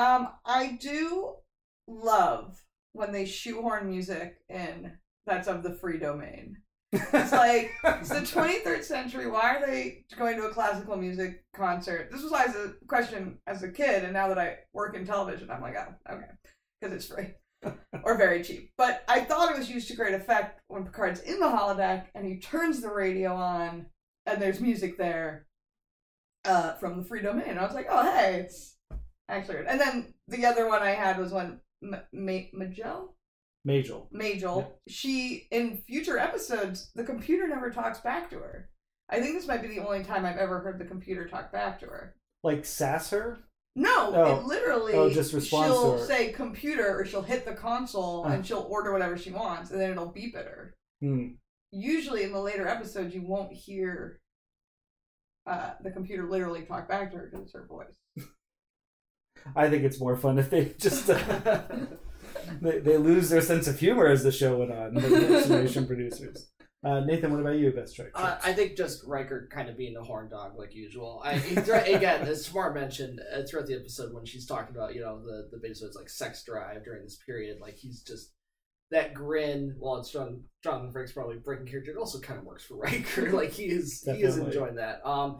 [0.00, 1.34] Um, I do
[1.88, 4.92] love when they shoehorn music in
[5.26, 6.58] that's of the free domain.
[6.92, 9.26] It's like it's the 23rd century.
[9.28, 12.10] Why are they going to a classical music concert?
[12.10, 15.50] This was always a question as a kid, and now that I work in television,
[15.50, 16.26] I'm like, oh, okay,
[16.80, 17.34] because it's free
[18.04, 18.72] or very cheap.
[18.78, 22.26] But I thought it was used to great effect when Picard's in the holodeck and
[22.26, 23.86] he turns the radio on,
[24.24, 25.46] and there's music there
[26.44, 27.48] uh, from the free domain.
[27.48, 28.76] And I was like, oh, hey, it's
[29.28, 29.56] actually.
[29.56, 29.66] good.
[29.66, 31.60] And then the other one I had was when
[31.92, 33.14] M- Ma- Majel
[33.64, 34.08] Majel.
[34.12, 38.70] Majel, she in future episodes, the computer never talks back to her.
[39.08, 41.80] I think this might be the only time I've ever heard the computer talk back
[41.80, 42.14] to her.
[42.44, 43.38] Like sass her?
[43.74, 44.36] No, Oh.
[44.40, 48.34] it literally Oh, just responds she'll say computer or she'll hit the console Huh.
[48.34, 50.74] and she'll order whatever she wants and then it'll beep at her.
[51.00, 51.30] Hmm.
[51.72, 54.20] Usually in the later episodes you won't hear
[55.46, 57.86] uh, the computer literally talk back to her because it's her voice.
[59.54, 61.62] I think it's more fun if they just uh,
[62.60, 64.94] they, they lose their sense of humor as the show went on.
[64.94, 66.50] The Generation producers.
[66.84, 68.10] Uh, Nathan, what about you, best Trek?
[68.14, 68.38] Uh.
[68.44, 71.20] I think just Riker kind of being a horn dog like usual.
[71.24, 75.20] I again, as Smart mentioned uh, throughout the episode when she's talking about you know
[75.20, 78.32] the the beta like sex drive during this period, like he's just
[78.92, 79.74] that grin.
[79.78, 83.32] While it's John Jonathan Frakes probably breaking character, it also kind of works for Riker.
[83.32, 85.04] like he is he is enjoying that.
[85.04, 85.38] Um,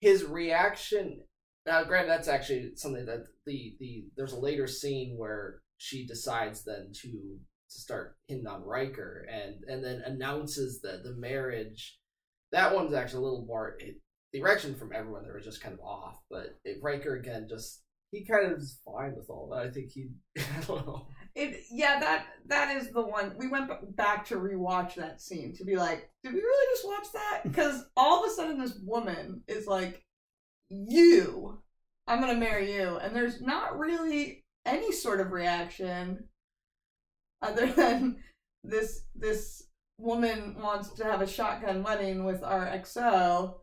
[0.00, 1.20] his reaction.
[1.66, 6.64] Now, granted, that's actually something that the the there's a later scene where she decides
[6.64, 7.38] then to
[7.70, 11.98] to start hitting on Riker and and then announces that the marriage.
[12.52, 13.76] That one's actually a little more.
[13.78, 14.00] It,
[14.32, 17.82] the reaction from everyone there was just kind of off, but it, Riker again just
[18.10, 19.66] he kind of is fine with all that.
[19.66, 20.08] I think he.
[20.38, 21.06] I don't know.
[21.36, 25.64] It yeah that that is the one we went back to rewatch that scene to
[25.64, 29.42] be like did we really just watch that because all of a sudden this woman
[29.46, 30.02] is like
[30.70, 31.58] you.
[32.06, 32.96] I'm gonna marry you.
[32.96, 36.24] And there's not really any sort of reaction
[37.42, 38.22] other than
[38.64, 39.64] this this
[39.98, 43.54] woman wants to have a shotgun wedding with our XO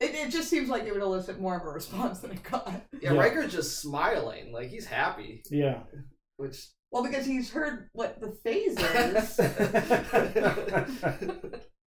[0.00, 2.72] it, it just seems like it would elicit more of a response than it got.
[3.00, 3.20] Yeah, Yeah.
[3.20, 4.52] Riker's just smiling.
[4.52, 5.80] Like he's happy, yeah.
[6.36, 9.40] which well because he's heard what the phase is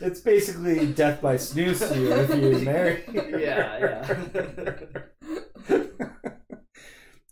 [0.00, 3.04] it's basically death by snooze to you if you marry.
[3.12, 4.04] yeah,
[5.68, 5.80] yeah.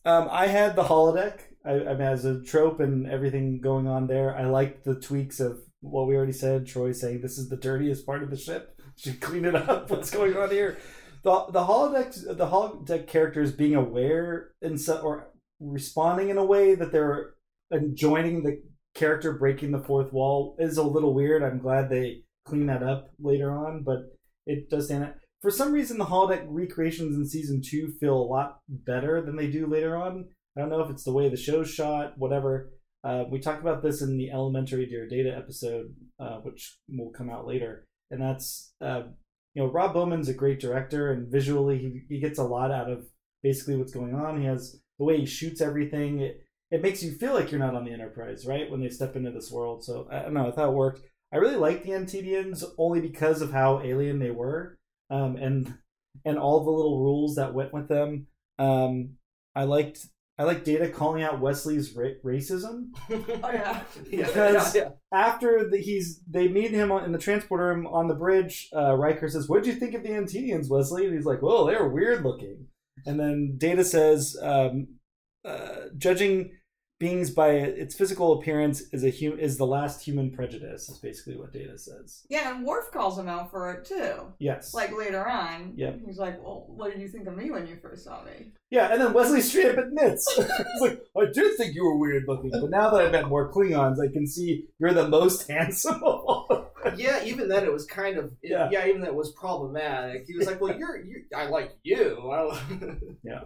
[0.05, 1.41] um, I had the holodeck.
[1.65, 5.41] I, I mean, as a trope and everything going on there, I liked the tweaks
[5.41, 6.67] of what we already said.
[6.67, 8.81] Troi saying this is the dirtiest part of the ship.
[8.97, 9.91] Should clean it up.
[9.91, 10.79] What's going on here?
[11.23, 16.75] the the holodeck the holodeck characters being aware and so, or responding in a way
[16.75, 17.35] that they're
[17.95, 18.63] joining the
[18.95, 21.43] character breaking the fourth wall is a little weird.
[21.43, 23.99] I'm glad they clean that up later on, but
[24.47, 25.15] it does stand out.
[25.41, 29.47] For some reason, the holodeck recreations in season two feel a lot better than they
[29.47, 30.27] do later on.
[30.57, 32.73] I don't know if it's the way the show's shot, whatever.
[33.05, 37.31] Uh, we talked about this in the Elementary Dear Data episode, uh, which will come
[37.31, 39.03] out later, and that's uh,
[39.55, 42.91] you know Rob Bowman's a great director, and visually he, he gets a lot out
[42.91, 43.07] of
[43.43, 44.41] basically what's going on.
[44.41, 46.21] He has the way he shoots everything.
[46.21, 48.69] It, it makes you feel like you're not on the Enterprise, right?
[48.69, 49.85] When they step into this world.
[49.85, 50.49] So I don't know.
[50.49, 51.01] I thought it worked.
[51.33, 54.79] I really liked the Antedeans only because of how alien they were,
[55.11, 55.75] um, and
[56.25, 58.27] and all the little rules that went with them.
[58.59, 59.17] Um,
[59.55, 60.07] I liked
[60.39, 63.83] I like Data calling out Wesley's ra- racism Oh yeah.
[64.09, 64.91] because yeah.
[65.13, 68.69] after the, he's they meet him on, in the transporter room on the bridge.
[68.75, 71.67] Uh, Riker says, "What did you think of the Antedeans, Wesley?" And he's like, "Well,
[71.67, 72.69] they were weird looking."
[73.05, 74.89] And then Data says, um,
[75.45, 76.53] uh, "Judging
[76.99, 81.37] beings by its physical appearance is a hum- is the last human prejudice." Is basically
[81.37, 82.25] what Data says.
[82.29, 84.33] Yeah, and Worf calls him out for it too.
[84.39, 84.75] Yes.
[84.75, 85.73] Like later on.
[85.77, 86.01] Yep.
[86.07, 88.53] He's like, Well, what did you think of me when you first saw me?
[88.71, 90.31] Yeah, and then Wesley straight up admits.
[90.37, 93.51] He's like, I did think you were weird looking, but now that I've met more
[93.51, 96.99] Klingons, I can see you're the most handsome of all of them.
[96.99, 98.69] Yeah, even then it was kind of it- Yeah.
[98.71, 98.87] yeah.
[98.87, 100.25] Even that was problematic.
[100.27, 101.25] He was like, "Well, you're you.
[101.35, 102.61] I like you." I-
[103.25, 103.41] yeah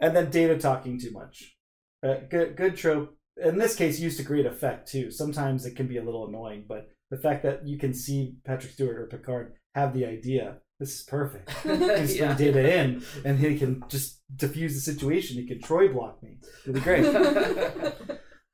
[0.00, 1.54] And then Data talking too much.
[2.02, 3.16] Uh, good, good trope.
[3.42, 5.10] In this case, used to great effect too.
[5.10, 8.72] Sometimes it can be a little annoying, but the fact that you can see Patrick
[8.72, 11.50] Stewart or Picard have the idea, this is perfect.
[11.64, 12.34] Just Yeah.
[12.34, 15.36] bring Data in, and he can just diffuse the situation.
[15.36, 16.38] He can Troi block me.
[16.66, 17.04] It'll be great.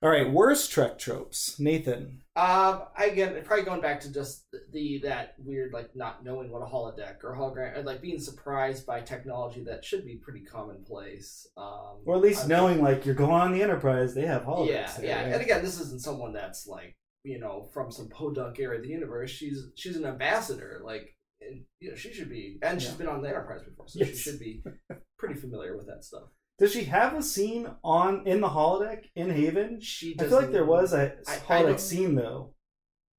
[0.00, 1.58] All right, worst Trek tropes.
[1.58, 2.22] Nathan.
[2.37, 6.66] Um, again, probably going back to just the that weird like not knowing what a
[6.66, 11.48] holodeck or hologram, or like being surprised by technology that should be pretty commonplace.
[11.56, 14.68] Um, Or at least I'm- knowing, like, you're going on the Enterprise, they have holodecks.
[14.68, 15.22] Yeah, there, yeah.
[15.24, 15.32] right?
[15.32, 18.90] And again, this isn't someone that's like you know from some podunk area of the
[18.92, 19.30] universe.
[19.32, 20.80] She's she's an ambassador.
[20.84, 22.96] Like, and, you know, she should be, and she's Yeah.
[22.98, 24.11] been on the Enterprise before, so Yes.
[24.11, 24.62] she should be
[25.18, 26.28] pretty familiar with that stuff.
[26.58, 29.80] Does she have a scene on in the holodeck in Haven?
[29.80, 30.26] She does.
[30.26, 32.54] I feel like there was a I- I holodeck don't- scene though.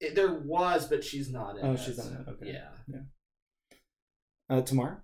[0.02, 1.66] It, there was, but she's not in.
[1.66, 1.80] Oh, it.
[1.80, 2.54] she's not in it, okay.
[2.54, 3.00] Yeah.
[4.50, 5.04] Uh, Tamar.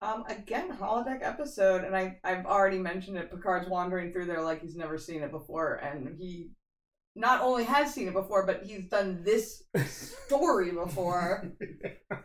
[0.00, 3.32] Um, again, holodeck episode, and I I've already mentioned it.
[3.32, 6.52] Picard's wandering through there like he's never seen it before, and he
[7.16, 11.50] not only has seen it before, but he's done this story before.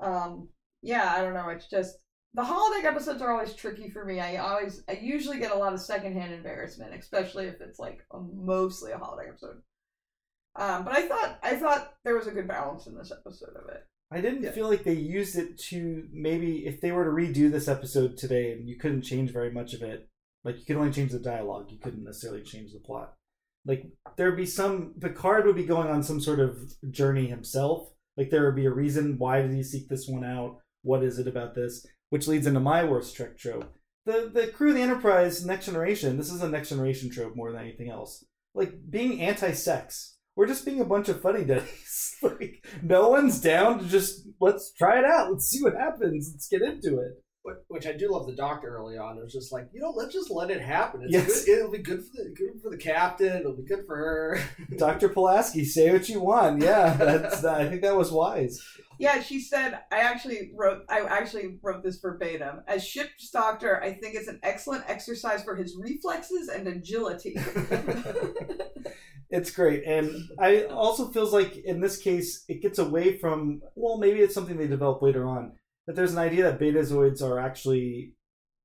[0.00, 0.48] um,
[0.82, 1.48] yeah, I don't know.
[1.50, 1.96] It's just
[2.34, 4.20] the holodeck episodes are always tricky for me.
[4.20, 8.20] I always, I usually get a lot of secondhand embarrassment, especially if it's like a,
[8.20, 9.62] mostly a holodeck episode.
[10.56, 13.68] Um, but I thought I thought there was a good balance in this episode of
[13.68, 13.84] it.
[14.10, 14.50] I didn't Yeah.
[14.52, 18.52] feel like they used it to maybe if they were to redo this episode today
[18.52, 20.08] and you couldn't change very much of it,
[20.44, 23.14] like you could only change the dialogue, you couldn't necessarily change the plot.
[23.66, 23.86] Like
[24.16, 26.58] there'd be some Picard would be going on some sort of
[26.90, 27.90] journey himself.
[28.16, 30.58] Like there would be a reason why did he seek this one out?
[30.82, 31.86] What is it about this?
[32.10, 33.72] Which leads into my worst Trek trope.
[34.06, 37.52] The the crew of the Enterprise, Next Generation, this is a Next Generation trope more
[37.52, 38.24] than anything else.
[38.54, 40.16] Like being anti-sex.
[40.34, 42.16] We're just being a bunch of funny duddies.
[42.22, 45.30] like no one's down to just let's try it out.
[45.30, 46.30] Let's see what happens.
[46.32, 47.22] Let's get into it.
[47.48, 49.16] Wh- Which I do love the doctor early on.
[49.18, 51.02] It was just like, you know, let's just let it happen.
[51.02, 51.44] It's Yes.
[51.44, 51.58] good.
[51.58, 53.36] It'll be good for the good for the captain.
[53.38, 54.40] It'll be good for her.
[54.78, 55.08] Dr.
[55.08, 56.62] Pulaski, say what you want.
[56.62, 58.60] Yeah, that's I think that was wise.
[59.00, 62.62] Yeah, she said, I actually wrote I actually wrote this verbatim.
[62.66, 67.36] As ship's doctor, I think it's an excellent exercise for his reflexes and agility.
[69.30, 69.84] It's great.
[69.86, 74.34] And I also feels like in this case it gets away from well, maybe it's
[74.34, 75.52] something they develop later on.
[75.88, 78.12] That there's an idea that betazoids are actually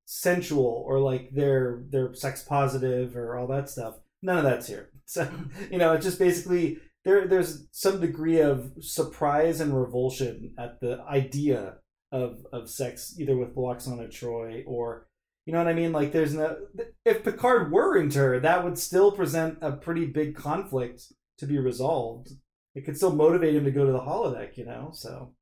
[0.04, 3.96] sensual or like they're they're sex positive or all that stuff.
[4.22, 4.90] None of that's here.
[5.06, 5.30] So
[5.70, 11.02] you know, it's just basically there there's some degree of surprise and revulsion at the
[11.10, 11.76] idea
[12.12, 15.08] of of sex either with Lwaxana Troi or
[15.46, 15.92] you know what I mean?
[15.92, 16.58] Like there's no
[17.06, 21.58] if Picard were into her, that would still present a pretty big conflict to be
[21.58, 22.30] resolved.
[22.76, 24.92] It could still motivate him to go to the holodeck, you know.
[24.94, 25.36] So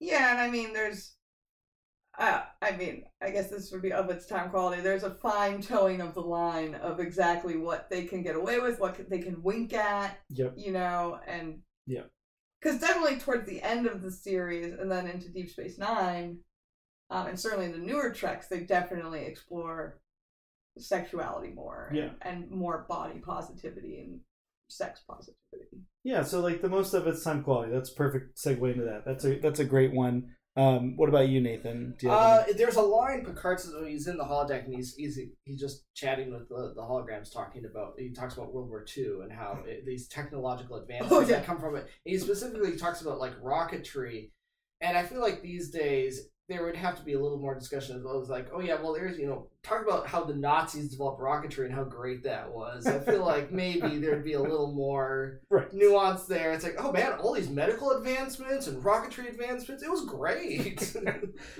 [0.00, 1.16] yeah, and I mean there's
[2.16, 4.80] uh, I mean, I guess this would be of its time quality.
[4.80, 8.78] There's a fine towing of the line of exactly what they can get away with,
[8.78, 12.04] what they can wink at, yep, you know, and Yeah.
[12.60, 16.38] because definitely towards the end of the series and then into Deep Space Nine,
[17.10, 19.98] um, and certainly in the newer treks, they definitely explore
[20.78, 22.10] sexuality more, and, Yeah.
[22.20, 24.20] and more body positivity and
[24.76, 25.82] sex positivity.
[26.02, 26.22] yeah.
[26.22, 27.72] So like the most of its time quality.
[27.72, 29.04] That's perfect segue into that.
[29.06, 30.34] That's a that's a great one.
[30.56, 31.96] Um, what about you, Nathan?
[31.98, 34.72] Do you Uh, any- there's a line Picard says when he's in the holodeck and
[34.74, 38.68] he's he's, he's just chatting with the, the holograms, talking about he talks about World
[38.68, 41.26] War II and how it, these technological advances Oh, yeah.
[41.26, 41.88] that come from it.
[42.04, 44.30] he specifically talks about like rocketry,
[44.80, 47.96] and I feel like these days there would have to be a little more discussion
[47.96, 50.90] as well as like, oh yeah, well there's you know talk about how the Nazis
[50.90, 52.86] developed rocketry and how great that was.
[52.86, 55.72] I feel like maybe there'd be a little more Right.
[55.72, 56.52] nuance there.
[56.52, 60.94] It's like, oh man, all these medical advancements and rocketry advancements, it was great.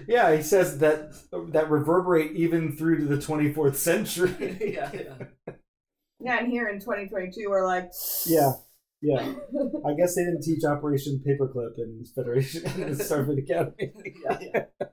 [0.07, 1.13] Yeah, he says that
[1.53, 4.59] that reverberate even through to the 24th century.
[4.75, 5.55] yeah, yeah.
[6.21, 7.91] Yeah, and here in 2022, we're like,
[8.27, 8.53] yeah,
[9.05, 9.35] yeah.
[9.87, 13.93] I guess they didn't teach Operation Paperclip in Federation in Starfleet Academy.
[14.25, 14.87] yeah, yeah.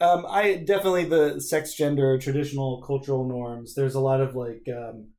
[0.00, 3.74] Um, I definitely the sex, gender, traditional cultural norms.
[3.74, 5.10] There's a lot of like, um,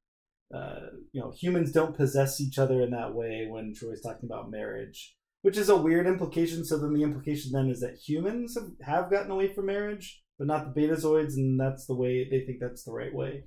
[0.53, 3.47] uh, you know, humans don't possess each other in that way.
[3.49, 6.65] When Troi's talking about marriage, which is a weird implication.
[6.65, 10.47] So then the implication then is that humans have, have gotten away from marriage, but
[10.47, 13.43] not the Betazoids, and that's the way they think that's the right way.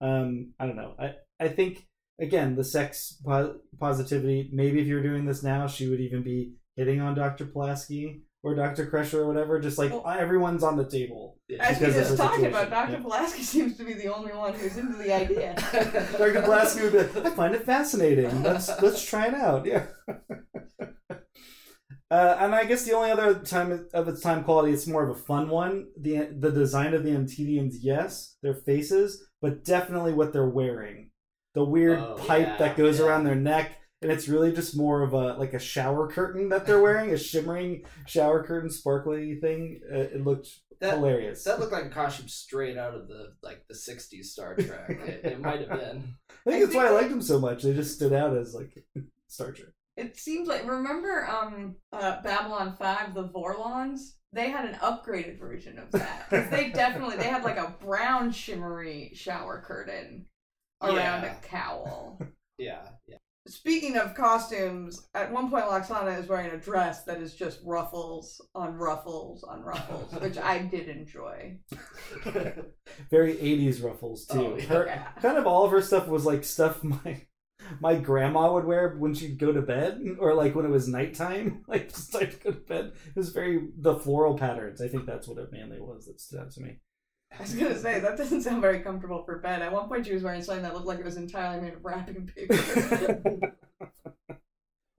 [0.00, 0.94] Um, I don't know.
[0.98, 1.86] I I think
[2.22, 4.48] again the sex po- positivity.
[4.52, 7.44] Maybe if you were doing this now, she would even be hitting on Dr.
[7.46, 8.86] Pulaski or Dr.
[8.86, 9.60] Crusher or whatever.
[9.60, 11.38] Just like Well- everyone's on the table.
[11.60, 12.92] as we just talked situation, about, Dr.
[12.92, 13.00] yeah.
[13.00, 15.54] Pulaski seems to be the only one who's into the idea.
[16.18, 16.42] Dr.
[16.42, 18.42] Pulaski would be like, I find it fascinating.
[18.42, 19.66] Let's let's try it out.
[19.66, 19.86] Yeah.
[22.10, 25.16] Uh, and I guess the only other time of its time quality, it's more of
[25.16, 25.86] a fun one.
[25.98, 31.10] The the design of the Antedeans, yes, their faces, but definitely what they're wearing.
[31.54, 33.06] The weird Oh, pipe yeah, that goes yeah.
[33.06, 36.66] around their neck, and it's really just more of a like a shower curtain that
[36.66, 39.80] they're wearing, a shimmering shower curtain, sparkly thing.
[39.92, 40.48] Uh, it looked
[40.80, 41.44] That- hilarious.
[41.44, 44.88] That looked like a costume straight out of the like the '60s Star Trek.
[44.90, 46.14] it, it might have been.
[46.46, 47.62] I think that's why I liked them so much.
[47.62, 48.84] They just stood out as like
[49.28, 49.68] Star Trek.
[49.98, 54.14] It seems like remember um uh, Babylon Five, the Vorlons.
[54.32, 58.32] They had an upgraded version of that 'Cause they definitely they had like a brown
[58.32, 60.24] shimmery shower curtain
[60.82, 61.36] around Yeah.
[61.38, 62.18] a cowl.
[62.58, 63.16] Yeah, yeah.
[63.48, 68.40] Speaking of costumes, at one point Lwaxana is wearing a dress that is just ruffles
[68.54, 71.58] on ruffles on ruffles, which I did enjoy.
[73.10, 74.54] Very 80s ruffles too.
[74.54, 74.64] Oh, yeah.
[74.66, 75.02] Her Yeah.
[75.20, 77.22] kind of all of her stuff was like stuff my
[77.80, 81.64] my grandma would wear when she'd go to bed or like when it was nighttime,
[81.68, 82.92] like just like to go to bed.
[83.08, 84.80] It was very the floral patterns.
[84.80, 86.78] I think that's what it mainly was that stood out to me.
[87.38, 89.62] I was gonna say that doesn't sound very comfortable for bed.
[89.62, 91.84] At one point, she was wearing something that looked like it was entirely made of
[91.84, 93.56] wrapping paper.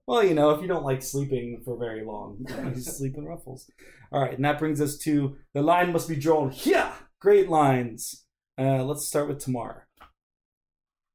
[0.06, 3.16] well, you know, if you don't like sleeping for very long, you, know, you sleep
[3.16, 3.70] in ruffles.
[4.10, 6.92] All right, and that brings us to the line must be drawn here.
[7.20, 8.24] Great lines.
[8.58, 9.86] Uh, let's start with Tamar.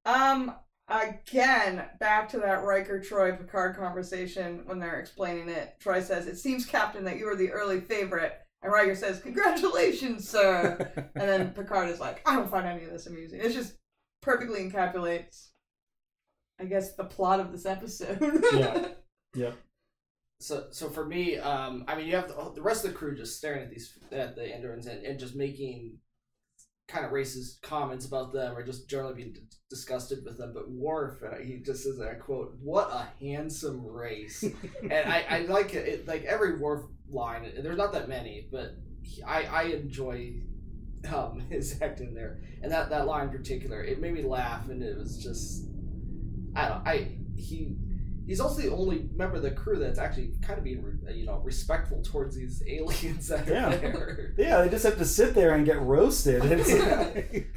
[0.05, 0.55] um,
[0.87, 5.75] again, back to that Riker Troi Picard conversation when they're explaining it.
[5.81, 10.27] Troi says, "It seems, Captain, that you were the early favorite." And Riker says, "Congratulations,
[10.27, 13.75] sir." and then Picard is like, "I don't find any of this amusing." It just
[14.21, 15.49] perfectly encapsulates,
[16.59, 18.43] I guess, the plot of this episode.
[18.53, 18.87] Yeah.
[19.35, 19.51] Yeah.
[20.41, 23.15] So, so for me, um, I mean, you have the, the rest of the crew
[23.15, 25.99] just staring at these at the Andorans and, and just making
[26.89, 30.51] kind of racist comments about them or just generally being d- disgusted with them.
[30.53, 34.43] But Worf, uh, he just says, I quote, "What a handsome race,"
[34.81, 36.07] and I, I like it, it.
[36.07, 40.33] Like every Worf line, and there's not that many, but he, I, I enjoy
[41.13, 44.81] um his acting there, and that that line in particular, it made me laugh, and
[44.81, 45.65] it was just,
[46.55, 47.77] I don't, I he
[48.29, 51.25] he's also the only member of the crew that's actually kind of being uh, you
[51.25, 53.69] know respectful towards these aliens that are Yeah.
[53.75, 54.33] there.
[54.37, 56.41] Yeah, they just have to sit there and get roasted.
[56.51, 57.55] It's like-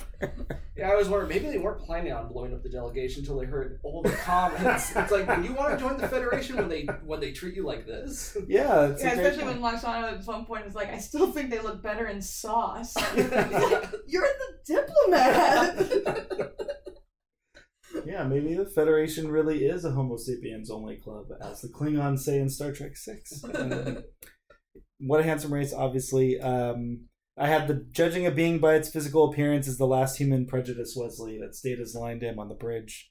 [0.76, 3.44] Yeah, I was wondering maybe they weren't planning on blowing up the delegation until they
[3.44, 4.94] heard all the comments.
[4.96, 7.64] it's like when you want to join the Federation when they when they treat you
[7.66, 8.36] like this.
[8.48, 11.58] yeah, it's Yeah, especially when Lwaxana at some point is like, I still think they
[11.60, 12.94] look better in sauce.
[13.16, 16.52] You're the diplomat.
[18.06, 22.38] Yeah, maybe the Federation really is a Homo sapiens only club, as the Klingons say
[22.38, 23.42] in Star Trek Six.
[23.54, 24.04] Um,
[24.98, 25.72] what a handsome race!
[25.72, 30.18] Obviously, um, I had the judging a being by its physical appearance is the last
[30.18, 30.94] human prejudice.
[30.96, 33.10] Wesley that stayed his line to him on the bridge,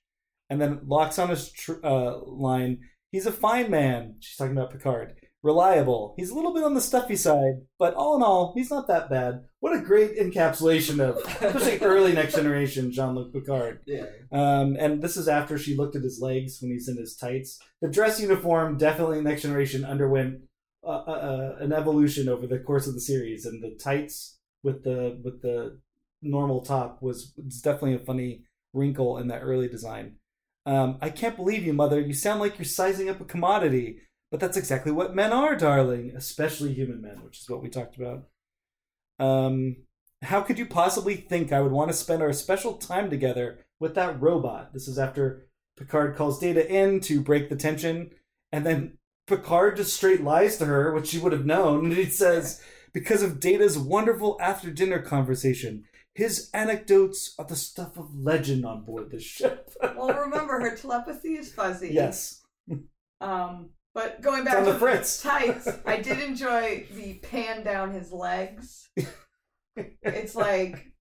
[0.49, 2.79] and then Lwaxana's tr- uh, line.
[3.11, 4.15] He's a fine man.
[4.19, 5.15] She's talking about Picard.
[5.43, 6.13] Reliable.
[6.17, 9.09] He's a little bit on the stuffy side, but all in all, he's not that
[9.09, 9.43] bad.
[9.59, 13.81] What a great encapsulation of, especially early Next Generation Jean Luc Picard.
[13.87, 14.05] Yeah.
[14.31, 17.59] Um, and this is after she looked at his legs when he's in his tights.
[17.81, 20.41] The dress uniform definitely Next Generation underwent
[20.83, 24.83] uh, uh, uh, an evolution over the course of the series, and the tights with
[24.83, 25.79] the with the
[26.21, 30.15] normal top was it's definitely a funny wrinkle in that early design.
[30.65, 31.99] Um, I can't believe you, mother.
[31.99, 33.99] You sound like you're sizing up a commodity.
[34.31, 37.97] But that's exactly what men are, darling, especially human men, which is what we talked
[37.97, 38.27] about.
[39.19, 39.75] Um,
[40.21, 43.93] how could you possibly think I would want to spend our special time together with
[43.95, 44.71] that robot?
[44.71, 48.11] This is after Picard calls Data in to break the tension,
[48.53, 52.05] and then Picard just straight lies to her, which she would have known, and he
[52.05, 52.61] says,
[52.93, 58.83] because of Data's wonderful after dinner conversation, his anecdotes are the stuff of legend on
[58.83, 59.73] board this ship.
[59.81, 61.89] Well, remember her telepathy is fuzzy.
[61.93, 62.41] yes.
[63.19, 65.21] Um, but going back to the Fritz.
[65.21, 68.89] tights, I did enjoy the pan down his legs.
[70.03, 70.91] It's like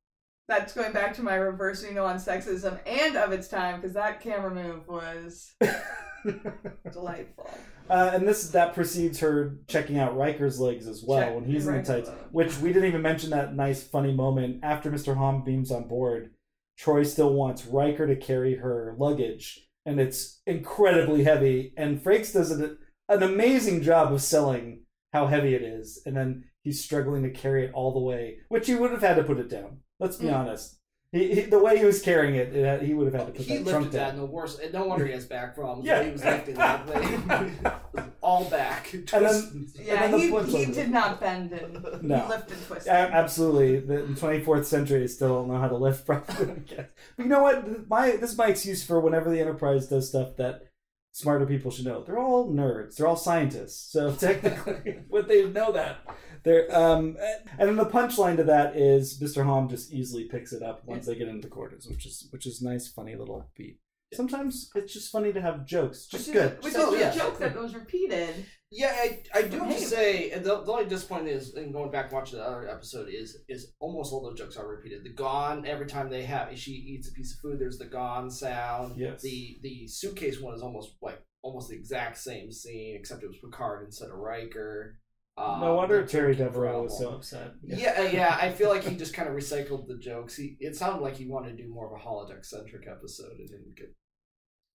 [0.47, 4.21] that's going back to my reverse Uno on sexism and of its time because that
[4.21, 5.55] camera move was
[6.93, 7.51] delightful.
[7.89, 11.67] Uh, and this that precedes her checking out Riker's legs as well Check when he's
[11.67, 12.09] in the tights.
[12.09, 12.21] legs.
[12.31, 15.17] Which we didn't even mention that nice funny moment after Mr.
[15.17, 16.31] Homn beams on board.
[16.79, 21.73] Troi still wants Riker to carry her luggage, and it's incredibly heavy.
[21.77, 22.79] And Frakes does an,
[23.09, 27.65] an amazing job of selling how heavy it is, and then he's struggling to carry
[27.67, 29.79] it all the way, which he would have had to put it down.
[29.99, 30.35] Let's be Mm.
[30.37, 30.80] honest.
[31.13, 33.45] He, he, the way he was carrying it, it he would have had to put
[33.47, 34.11] He that lifted trunk that down.
[34.11, 34.61] in the worst.
[34.73, 35.85] No wonder he has back problems.
[35.85, 35.99] Yeah.
[35.99, 38.13] Yeah, he was lifting that thing.
[38.23, 38.93] all back.
[38.93, 40.73] And then- Yeah, then he, flips he over.
[40.73, 42.19] did not bend and No.
[42.21, 42.93] he lifted and twisted.
[42.93, 43.81] A- absolutely.
[43.81, 46.63] The 24th century still don't know how to lift properly.
[46.77, 47.89] But you know what?
[47.89, 50.69] My this is my excuse for whenever the Enterprise does stuff that
[51.13, 52.05] smarter people should know.
[52.05, 52.95] They're all nerds.
[52.95, 53.91] They're all scientists.
[53.91, 56.07] So technically, would they know that?
[56.45, 57.17] They're um,
[57.59, 59.45] and then the punchline to that is Mr.
[59.45, 62.47] Homn just easily picks it up once they get into the quarters, which is which
[62.47, 63.79] is nice, funny little beat.
[64.13, 66.07] Sometimes it's just funny to have jokes.
[66.07, 66.59] Just which good.
[66.59, 67.13] Is, which So, is yeah.
[67.13, 68.35] a joke that was repeated.
[68.73, 69.79] Yeah, I, I do have Hey.
[69.79, 73.09] to say the, the only disappointment is in going back and watching the other episode
[73.09, 75.05] is is almost all those jokes are repeated.
[75.05, 78.31] The gone every time they have she eats a piece of food, there's the gone
[78.31, 78.97] sound.
[78.97, 79.23] Yes.
[79.23, 83.39] The the suitcase one is almost like almost the exact same scene, except it was
[83.39, 84.99] Picard instead of Riker.
[85.41, 87.53] Um, no wonder Terry drinking Devereaux was so upset.
[87.63, 88.39] Yeah, yeah.
[88.41, 90.37] I feel like he just kind of recycled the jokes.
[90.37, 93.49] He it sounded like he wanted to do more of a holodeck centric episode and
[93.49, 93.95] didn't get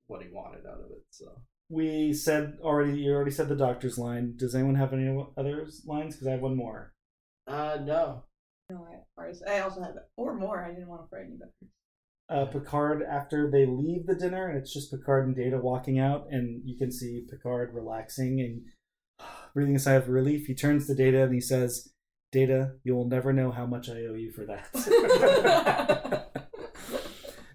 [0.08, 1.04] what he wanted out of it.
[1.12, 1.26] So
[1.70, 6.14] we said already you already said the doctor's line does anyone have any other lines
[6.14, 6.94] because i have one more
[7.48, 8.24] uh no.
[8.70, 9.94] No, I, ours- I also had.
[10.18, 10.64] Or more.
[10.64, 11.52] I didn't want to frighten you better.
[12.30, 16.26] uh, picard after they leave the dinner and it's just picard and data walking out
[16.32, 18.62] and you can see picard relaxing and
[19.56, 21.90] breathing a sigh of relief he turns to data and he says
[22.32, 24.70] data you will never know how much i owe you for that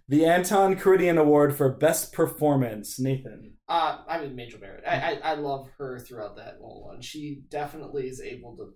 [0.09, 4.83] the anton Karidian award for best performance nathan Uh, I mean, Majel Barrett.
[4.85, 7.01] I, I I love her throughout that whole one.
[7.03, 8.75] She definitely is able to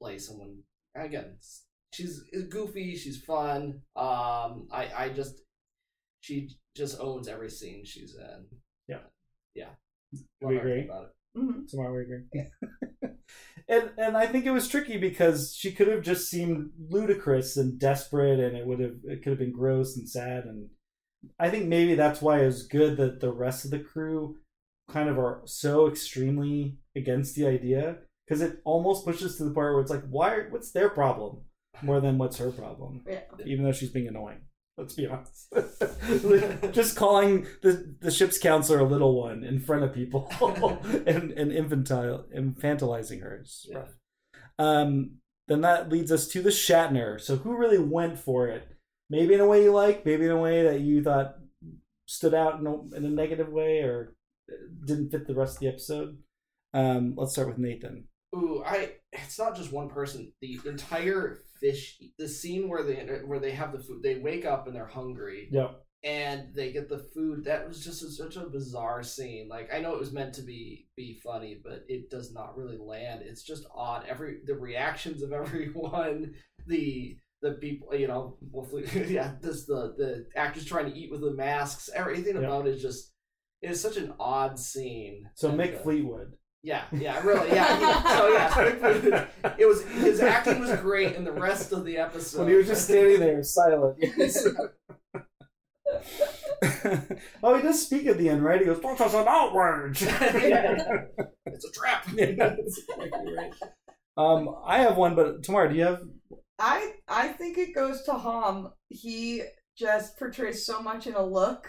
[0.00, 0.64] play someone.
[0.96, 1.36] Again,
[1.94, 2.96] she's goofy.
[2.96, 3.82] She's fun.
[3.94, 5.34] Um, I I just
[6.22, 8.46] she just owns every scene she's in.
[8.88, 9.04] Yeah.
[9.54, 9.74] yeah.
[10.40, 10.84] Do we agree?
[10.86, 11.10] About it.
[11.36, 11.66] Mhm.
[11.68, 12.24] Tamar we agree.
[13.68, 17.78] and and I think it was tricky because she could have just seemed ludicrous and
[17.78, 20.44] desperate, and it would have it could have been gross and sad.
[20.44, 20.68] And
[21.38, 24.38] I think maybe that's why it was good that the rest of the crew
[24.88, 29.72] kind of are so extremely against the idea because it almost pushes to the part
[29.72, 30.40] where it's like, why?
[30.50, 31.42] What's their problem
[31.82, 33.04] more than what's her problem?
[33.08, 33.20] Yeah.
[33.46, 34.42] Even though she's being annoying.
[34.82, 36.72] Let's be honest.
[36.74, 40.28] just calling the, the ship's counselor a little one in front of people
[41.06, 43.78] and, and infantile infantilizing her is Yeah.
[43.78, 43.94] rough.
[44.58, 45.18] Um,
[45.48, 47.20] then that leads us to the Shatner.
[47.20, 48.68] So who really went for it?
[49.08, 51.36] Maybe in a way you like, maybe in a way that you thought
[52.06, 54.14] stood out in a, in a negative way or
[54.84, 56.18] didn't fit the rest of the episode.
[56.74, 58.04] Um, let's start with Nathan.
[58.34, 58.92] Ooh, I.
[59.12, 60.32] It's not just one person.
[60.40, 61.98] The entire fish.
[62.18, 64.02] The scene where they where they have the food.
[64.02, 65.48] They wake up and they're hungry.
[65.52, 65.68] Yeah.
[66.04, 69.78] and they get the food that was just a, such a bizarre scene like i
[69.78, 73.44] know it was meant to be be funny but it does not really land it's
[73.44, 76.34] just odd every the reactions of everyone
[76.66, 78.36] the the people you know
[79.06, 82.48] yeah this the the actors trying to eat with the masks everything Yeah.
[82.48, 83.12] about it is just
[83.60, 86.32] it's such an odd scene So Mick uh, Fleetwood.
[86.64, 89.26] Yeah yeah really yeah he- so yeah
[89.58, 92.68] it was his acting was great in the rest of the episode When he was
[92.68, 93.98] just standing there silent.
[97.42, 98.60] oh, he does speak at the end, right?
[98.60, 101.04] He goes, "Don't us an outrage." Yeah.
[101.46, 103.52] it's a trap Yeah, exactly right.
[104.16, 106.00] Um, I have one, but Tamara, do you have?
[106.58, 108.70] I I think it goes to Homn.
[108.88, 109.42] He
[109.76, 111.68] just portrays so much in a look.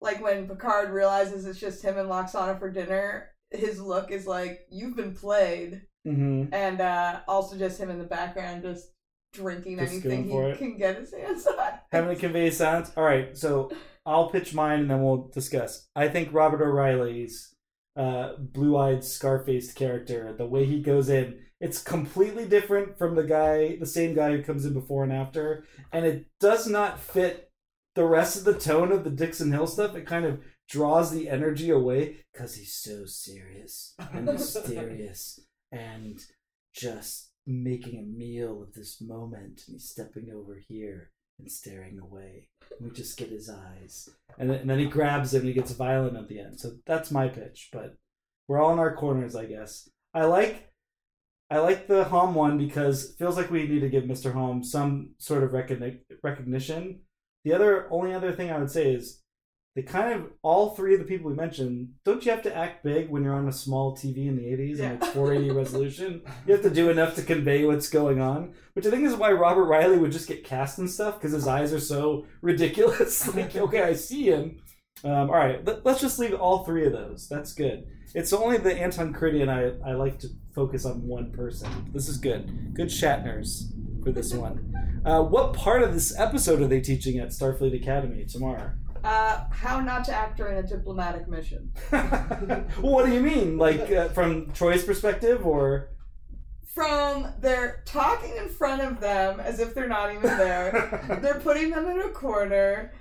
[0.00, 4.66] Like when Picard realizes it's just him and Lwaxana for dinner, his look is like,
[4.70, 5.82] You've been played.
[6.06, 6.54] Mm-hmm.
[6.54, 8.92] And uh also just him in the background just
[9.32, 10.58] drinking Just anything he it.
[10.58, 11.72] can get his hands on.
[11.92, 12.92] Having to convey sounds.
[12.96, 13.70] All right, so
[14.04, 15.88] I'll pitch mine and then we'll discuss.
[15.96, 17.54] I think Robert O'Reilly's
[17.96, 20.34] uh, blue-eyed, scar-faced character.
[20.36, 24.42] The way he goes in, it's completely different from the guy, the same guy who
[24.42, 27.50] comes in before and after, and it does not fit
[27.94, 29.96] the rest of the tone of the Dixon Hill stuff.
[29.96, 35.40] It kind of draws the energy away because he's so serious and mysterious
[35.70, 36.24] and
[36.74, 42.48] just making a meal of this moment and he's stepping over here and staring away.
[42.78, 44.08] And we just get his eyes.
[44.38, 46.58] And then, and then he grabs him and he gets violent at the end.
[46.58, 47.96] So that's my pitch but
[48.48, 49.88] we're all in our corners i guess.
[50.14, 50.72] I like
[51.50, 54.64] i like the homn one because it feels like we need to give mr homn
[54.64, 57.00] some sort of recogni- recognition.
[57.44, 59.22] The other only other thing i would say is
[59.76, 62.82] they kind of all three of the people we mentioned don't you have to act
[62.82, 66.22] big when you're on a small tv in the 80s and it's 480 resolution?
[66.46, 69.30] You have to do enough to convey what's going on which i think is why
[69.30, 73.28] robert riley would just get cast and stuff because his eyes are so ridiculous.
[73.36, 74.62] Like okay i see him.
[75.04, 77.28] Um, all right let, us just leave all three of those.
[77.28, 77.86] That's good.
[78.14, 81.68] It's only the anton Karidian I, I like to focus on one person.
[81.92, 82.72] This is good.
[82.72, 83.64] Good shatners
[84.02, 84.72] for this one.
[85.04, 89.80] Uh, what part of this episode are they teaching at starfleet academy Tamar Uh, how
[89.80, 91.70] not to act during a diplomatic mission.
[92.80, 93.56] what do you mean?
[93.56, 95.90] Like uh, from Troi's perspective, or
[96.74, 101.18] From they're talking in front of them as if they're not even there.
[101.22, 102.94] they're putting them in a corner.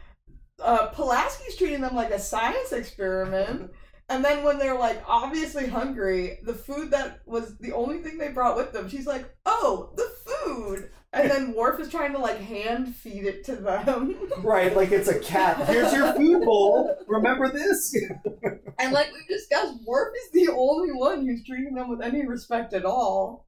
[0.62, 3.72] Uh, Pulaski's treating them like a science experiment.
[4.08, 8.30] And then when they're like obviously hungry, the food that was the only thing they
[8.30, 12.40] brought with them, she's like, "Oh, the food." And then Worf is trying to like
[12.40, 14.16] hand feed it to them.
[14.44, 14.76] right?
[14.76, 15.66] Like it's a cat.
[15.68, 16.96] Here's your food bowl.
[17.08, 17.96] Remember this?
[18.78, 22.74] And like we've discussed, Worf is the only one who's treating them with any respect
[22.74, 23.48] at all.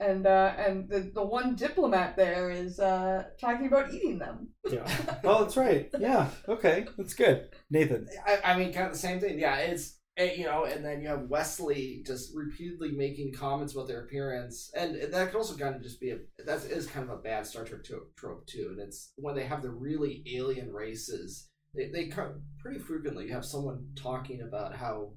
[0.00, 4.48] And uh, and the the one diplomat there is uh, talking about eating them.
[4.68, 4.88] yeah.
[5.24, 5.88] Oh, that's right.
[6.00, 6.30] Yeah.
[6.48, 7.50] Okay, that's good.
[7.70, 8.08] Nathan.
[8.26, 9.38] I, I mean, kind of the same thing.
[9.38, 13.88] Yeah, it's eh, you know, and then you have Wesley just repeatedly making comments about
[13.88, 17.18] their appearance, and that could also kind of just be a that is kind of
[17.18, 17.82] a bad Star Trek
[18.16, 18.68] trope too.
[18.70, 22.12] And it's when they have the really alien races, they they
[22.58, 23.26] pretty frequently.
[23.26, 25.12] You have someone talking about how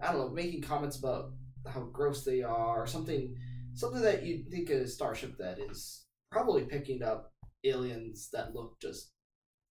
[0.00, 1.32] I don't know, making comments about
[1.66, 3.34] how gross they are, or something
[3.74, 7.32] something that you'd think a starship that is probably picking up
[7.64, 9.12] aliens that look just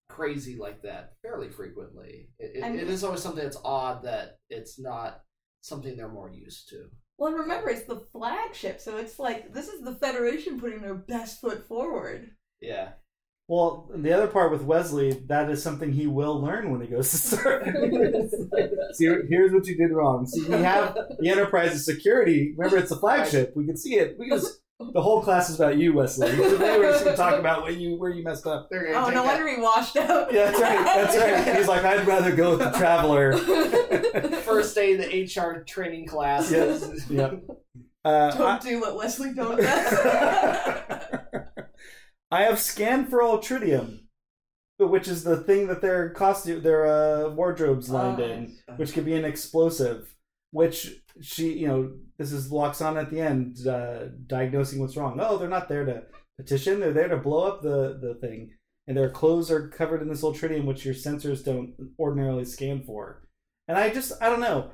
[0.08, 2.28] crazy like that fairly frequently.
[2.38, 5.20] It, it, And- it is always something that's odd that it's not
[5.62, 6.86] something they're more used to.
[7.18, 10.94] Well, and remember, it's the flagship, so it's like this is the Federation putting their
[10.94, 12.30] best foot forward.
[12.60, 12.90] Yeah.
[13.48, 17.10] Well, the other part with Wesley, that is something he will learn when he goes
[17.12, 17.64] to start.
[18.94, 20.26] See, here's what you did wrong.
[20.26, 22.54] See, we have the Enterprise's security.
[22.56, 23.52] Remember, it's the flagship.
[23.56, 24.16] We can see it.
[24.18, 24.60] We can just.
[24.78, 26.30] The whole class is about you, Wesley.
[26.36, 28.68] Today we're just going to talk about where you where you messed up.
[28.70, 30.30] Oh, no wonder he washed out.
[30.30, 30.84] Yeah, that's right.
[30.84, 31.56] That's right.
[31.56, 33.38] He's like, I'd rather go with the traveler.
[34.42, 37.08] First day of the HR training classes.
[37.10, 37.42] Yep.
[38.04, 39.94] Uh, Don't I, do what Wesley don't does.
[42.30, 44.00] I have scanned for Ultritium,
[44.78, 49.06] which is the thing that their costume, their uh, wardrobes lined Oh, in, which could
[49.06, 50.14] be an explosive.
[50.52, 55.18] Which she, you know, this is Lwaxana at the end, uh, diagnosing what's wrong.
[55.20, 56.04] Oh, they're not there to
[56.38, 58.52] petition; they're there to blow up the the thing.
[58.86, 63.26] And their clothes are covered in this Ultritium, which your sensors don't ordinarily scan for.
[63.66, 64.70] And I just, I don't know.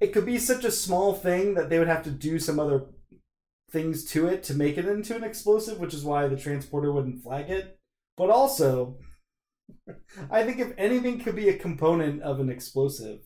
[0.00, 2.88] It could be such a small thing that they would have to do some other
[3.70, 7.22] things to it to make it into an explosive, which is why the transporter wouldn't
[7.22, 7.78] flag it.
[8.16, 8.98] But also,
[10.30, 13.20] I think if anything could be a component of an explosive,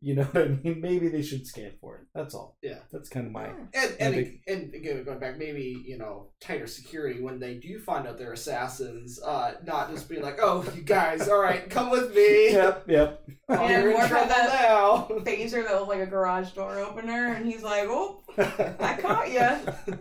[0.00, 0.80] you know what I mean?
[0.80, 2.02] Maybe they should scan for it.
[2.14, 2.56] That's all.
[2.62, 2.78] Yeah.
[2.92, 3.46] That's kind of my.
[3.46, 7.54] And and, Yeah, ag- and again, going back, maybe you know tighter security when they
[7.54, 9.20] do find out they're assassins.
[9.22, 13.22] Uh, not just being like, "Oh, you guys, all right, come with me." Yep, yep.
[13.48, 15.06] Oh, And you're in trouble that- now.
[15.20, 19.94] Phaser that was like a garage door opener, and he's like, "Oh, I caught you.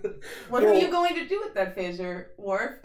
[0.49, 2.79] What are you going to do with that phaser, Worf?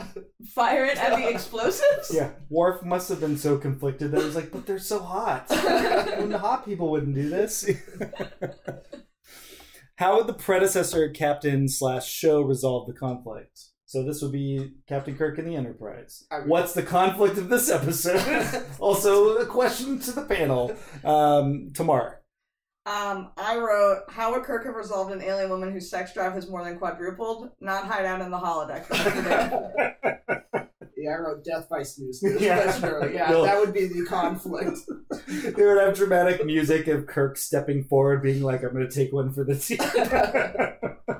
[0.54, 2.10] Fire it at the explosives?
[2.12, 5.46] Yeah, Worf must have been so conflicted that he was like, "But they're so hot.
[6.18, 7.64] when the hot people wouldn't do this."
[9.96, 13.60] How would the predecessor captain slash show resolve the conflict?
[13.84, 16.24] So this would be Captain Kirk and the Enterprise.
[16.30, 18.64] I- What's the conflict of this episode?
[18.78, 20.74] also, a question to the panel.
[21.04, 22.22] Um, Tamar.
[22.86, 26.48] Um, I wrote, how would Kirk have resolved an alien woman whose sex drive has
[26.48, 27.50] more than quadrupled?
[27.60, 28.86] Not hide out in the holodeck.
[31.00, 32.22] Yeah, I wrote death by snooze.
[32.40, 32.78] Yeah.
[32.80, 33.44] Yeah, yeah No.
[33.44, 34.78] that would be the conflict.
[35.28, 39.12] they would have dramatic music of Kirk stepping forward, being like, "I'm going to take
[39.12, 39.78] one for the team."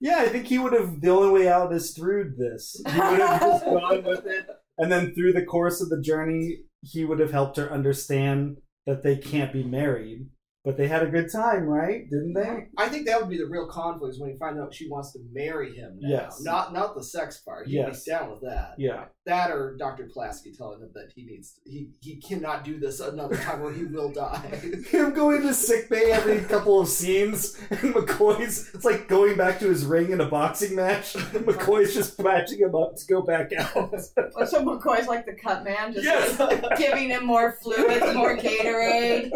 [0.00, 1.00] yeah, I think he would have.
[1.00, 2.80] The only way out is through this.
[2.86, 4.46] He would have just gone with it,
[4.78, 9.02] and then through the course of the journey, he would have helped her understand that
[9.02, 10.28] they can't be married.
[10.64, 12.08] But they had a good time, right?
[12.08, 12.40] Didn't they?
[12.40, 12.78] Mm-hmm.
[12.78, 15.12] I think that would be the real conflict is when you find out she wants
[15.12, 16.08] to marry him now.
[16.08, 16.40] Yes.
[16.42, 17.66] Not not the sex part.
[17.66, 18.04] He'd Yes.
[18.04, 18.74] be down with that.
[18.78, 19.04] Yeah.
[19.26, 20.08] That or Dr.
[20.12, 23.84] Pulaski telling him that he needs he he cannot do this another time or he
[23.84, 24.60] will die.
[24.90, 29.58] Him going to sick bay every couple of scenes, and McCoy's it's like going back
[29.60, 31.12] to his ring in a boxing match.
[31.32, 33.74] McCoy's just patching him up to go back out.
[34.34, 36.38] Well, so McCoy's like the cut man, just Yes.
[36.40, 39.30] like, giving him more fluids, more Gatorade.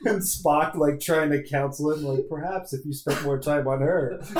[0.04, 3.80] and Spock like trying to counsel him, like perhaps if you spent more time on
[3.80, 4.18] her.
[4.20, 4.34] it's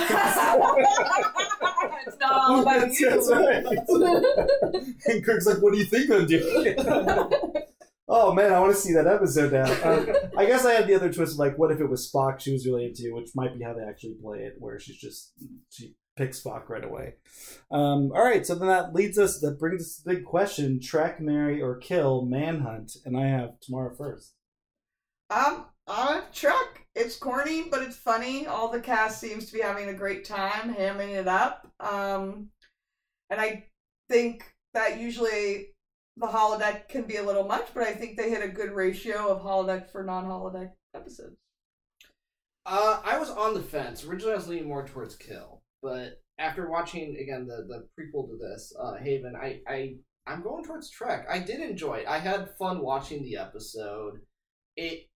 [2.20, 3.08] not all about you.
[3.08, 3.64] right.
[5.06, 6.76] and Kirk's like, "What do you think I'm doing?"
[8.08, 9.70] oh man, I want to see that episode now.
[9.88, 12.40] Um, I guess I had the other twist of like, what if it was Spock
[12.40, 15.32] she was related to, which might be how they actually play it, where she's just
[15.70, 17.14] she picks Spock right away.
[17.70, 20.80] Um, all right, so then that leads us, that brings us to the big question:
[20.80, 24.35] Trek, marry, or kill Manhunt, and I have Tamar first.
[25.30, 26.80] Um, on a truck.
[26.94, 28.46] It's corny, but it's funny.
[28.46, 31.70] All the cast seems to be having a great time hamming it up.
[31.80, 32.48] Um,
[33.30, 33.64] and I
[34.08, 35.68] think that usually
[36.16, 39.28] the holodeck can be a little much, but I think they hit a good ratio
[39.28, 41.36] of holodeck for non-holodeck episodes.
[42.64, 44.04] Uh, I was on the fence.
[44.04, 48.36] Originally, I was leaning more towards Kill, but after watching again the the prequel to
[48.36, 49.96] this, uh, Haven, I I
[50.26, 51.26] I'm going towards Trek.
[51.30, 52.08] I did enjoy it.
[52.08, 54.20] I had fun watching the episode.
[54.76, 55.06] It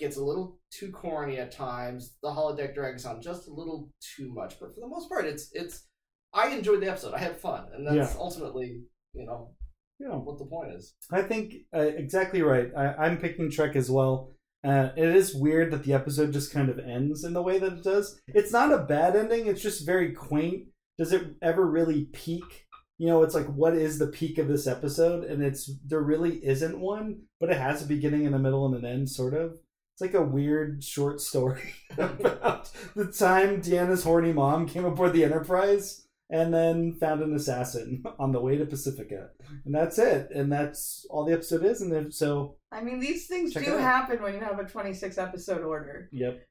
[0.00, 2.16] gets a little too corny at times.
[2.22, 5.50] The holodeck drags on just a little too much, but for the most part, it's
[5.52, 5.86] it's.
[6.32, 7.14] I enjoyed the episode.
[7.14, 8.20] I had fun, and that's Yeah.
[8.20, 8.82] ultimately,
[9.14, 9.54] you know,
[9.98, 10.14] Yeah.
[10.16, 10.94] what the point is.
[11.10, 12.70] I think uh, exactly right.
[12.76, 14.32] I, I'm picking Trek as well.
[14.62, 17.72] Uh, it is weird that the episode just kind of ends in the way that
[17.72, 18.20] it does.
[18.28, 19.46] It's not a bad ending.
[19.46, 20.68] It's just very quaint.
[20.98, 22.66] Does it ever really peak?
[22.98, 25.24] You know, it's like what is the peak of this episode?
[25.24, 28.76] And it's there really isn't one, but it has a beginning and a middle and
[28.76, 29.58] an end, sort of.
[30.00, 35.24] It's like a weird short story about the time Deanna's horny mom came aboard the
[35.24, 39.28] Enterprise and then found an assassin on the way to Pacifica.
[39.66, 40.30] And that's it.
[40.34, 41.82] And that's all the episode is.
[41.82, 45.64] And then so I mean, these things do happen when you have a 26 episode
[45.64, 46.08] order.
[46.12, 46.46] yep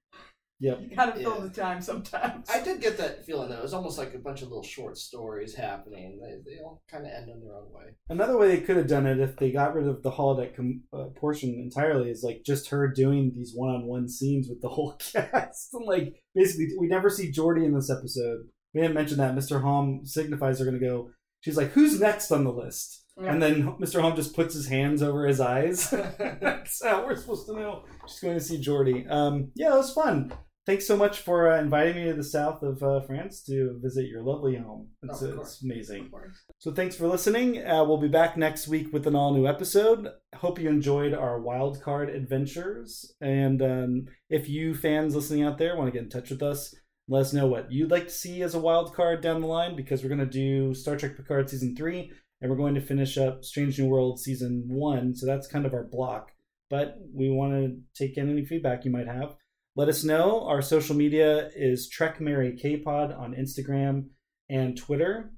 [0.59, 1.43] yep You gotta fill Yeah.
[1.47, 2.49] the time sometimes.
[2.49, 3.57] I did get that feeling though.
[3.57, 6.19] It was almost like a bunch of little short stories happening.
[6.21, 7.95] They they all kind of end in their own way.
[8.09, 10.83] another way they could have done it if they got rid of the holodeck com-
[10.93, 15.73] uh, portion entirely is like just her doing these one-on-one scenes with the whole cast
[15.73, 18.39] and like basically we never see Geordi in this episode
[18.73, 21.09] we didn't mention that mr hom signifies they're gonna go
[21.41, 23.31] she's like who's next on the list Yeah.
[23.33, 25.89] and then mr hom just puts his hands over his eyes
[26.19, 29.09] that's how we're supposed to know she's going to see Geordi.
[29.09, 30.31] um yeah it was fun
[30.69, 34.05] thanks so much for uh, inviting me to the south of uh, france to visit
[34.07, 36.43] your lovely home it's, Oh, it's amazing Of course.
[36.59, 37.65] so thanks for listening.
[37.65, 40.09] Uh, we'll be back next week with an all new episode.
[40.35, 43.13] Hope you enjoyed our wild card adventures.
[43.19, 46.75] And um, if you fans listening out there want to get in touch with us,
[47.07, 49.75] let us know what you'd like to see as a wild card down the line
[49.75, 52.11] because we're going to do Star Trek Picard season three,
[52.41, 55.15] and we're going to finish up Strange New World season one.
[55.15, 56.31] So that's kind of our block.
[56.69, 59.35] But we want to take in any feedback you might have.
[59.79, 60.43] Let us know.
[60.45, 64.07] Our social media is Trek Marry K Pod on Instagram
[64.49, 65.31] and Twitter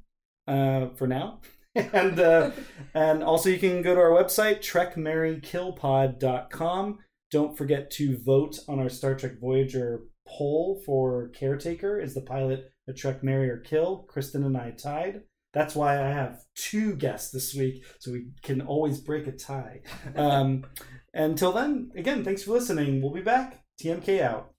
[0.48, 1.42] uh, for now.
[1.76, 2.50] and uh,
[2.96, 6.98] and also you can go to our website trekmarrykillpod.com.
[7.30, 12.00] Don't forget to vote on our Star Trek Voyager poll for caretaker.
[12.00, 14.08] Is the pilot a Trek Marry or Kill?
[14.10, 15.22] Kristen and I tied.
[15.54, 19.82] That's why I have two guests this week, so we can always break a tie.
[20.16, 20.66] Um,
[21.14, 23.04] until then, again, thanks for listening.
[23.04, 23.61] We'll be back.
[23.82, 24.52] TMK out.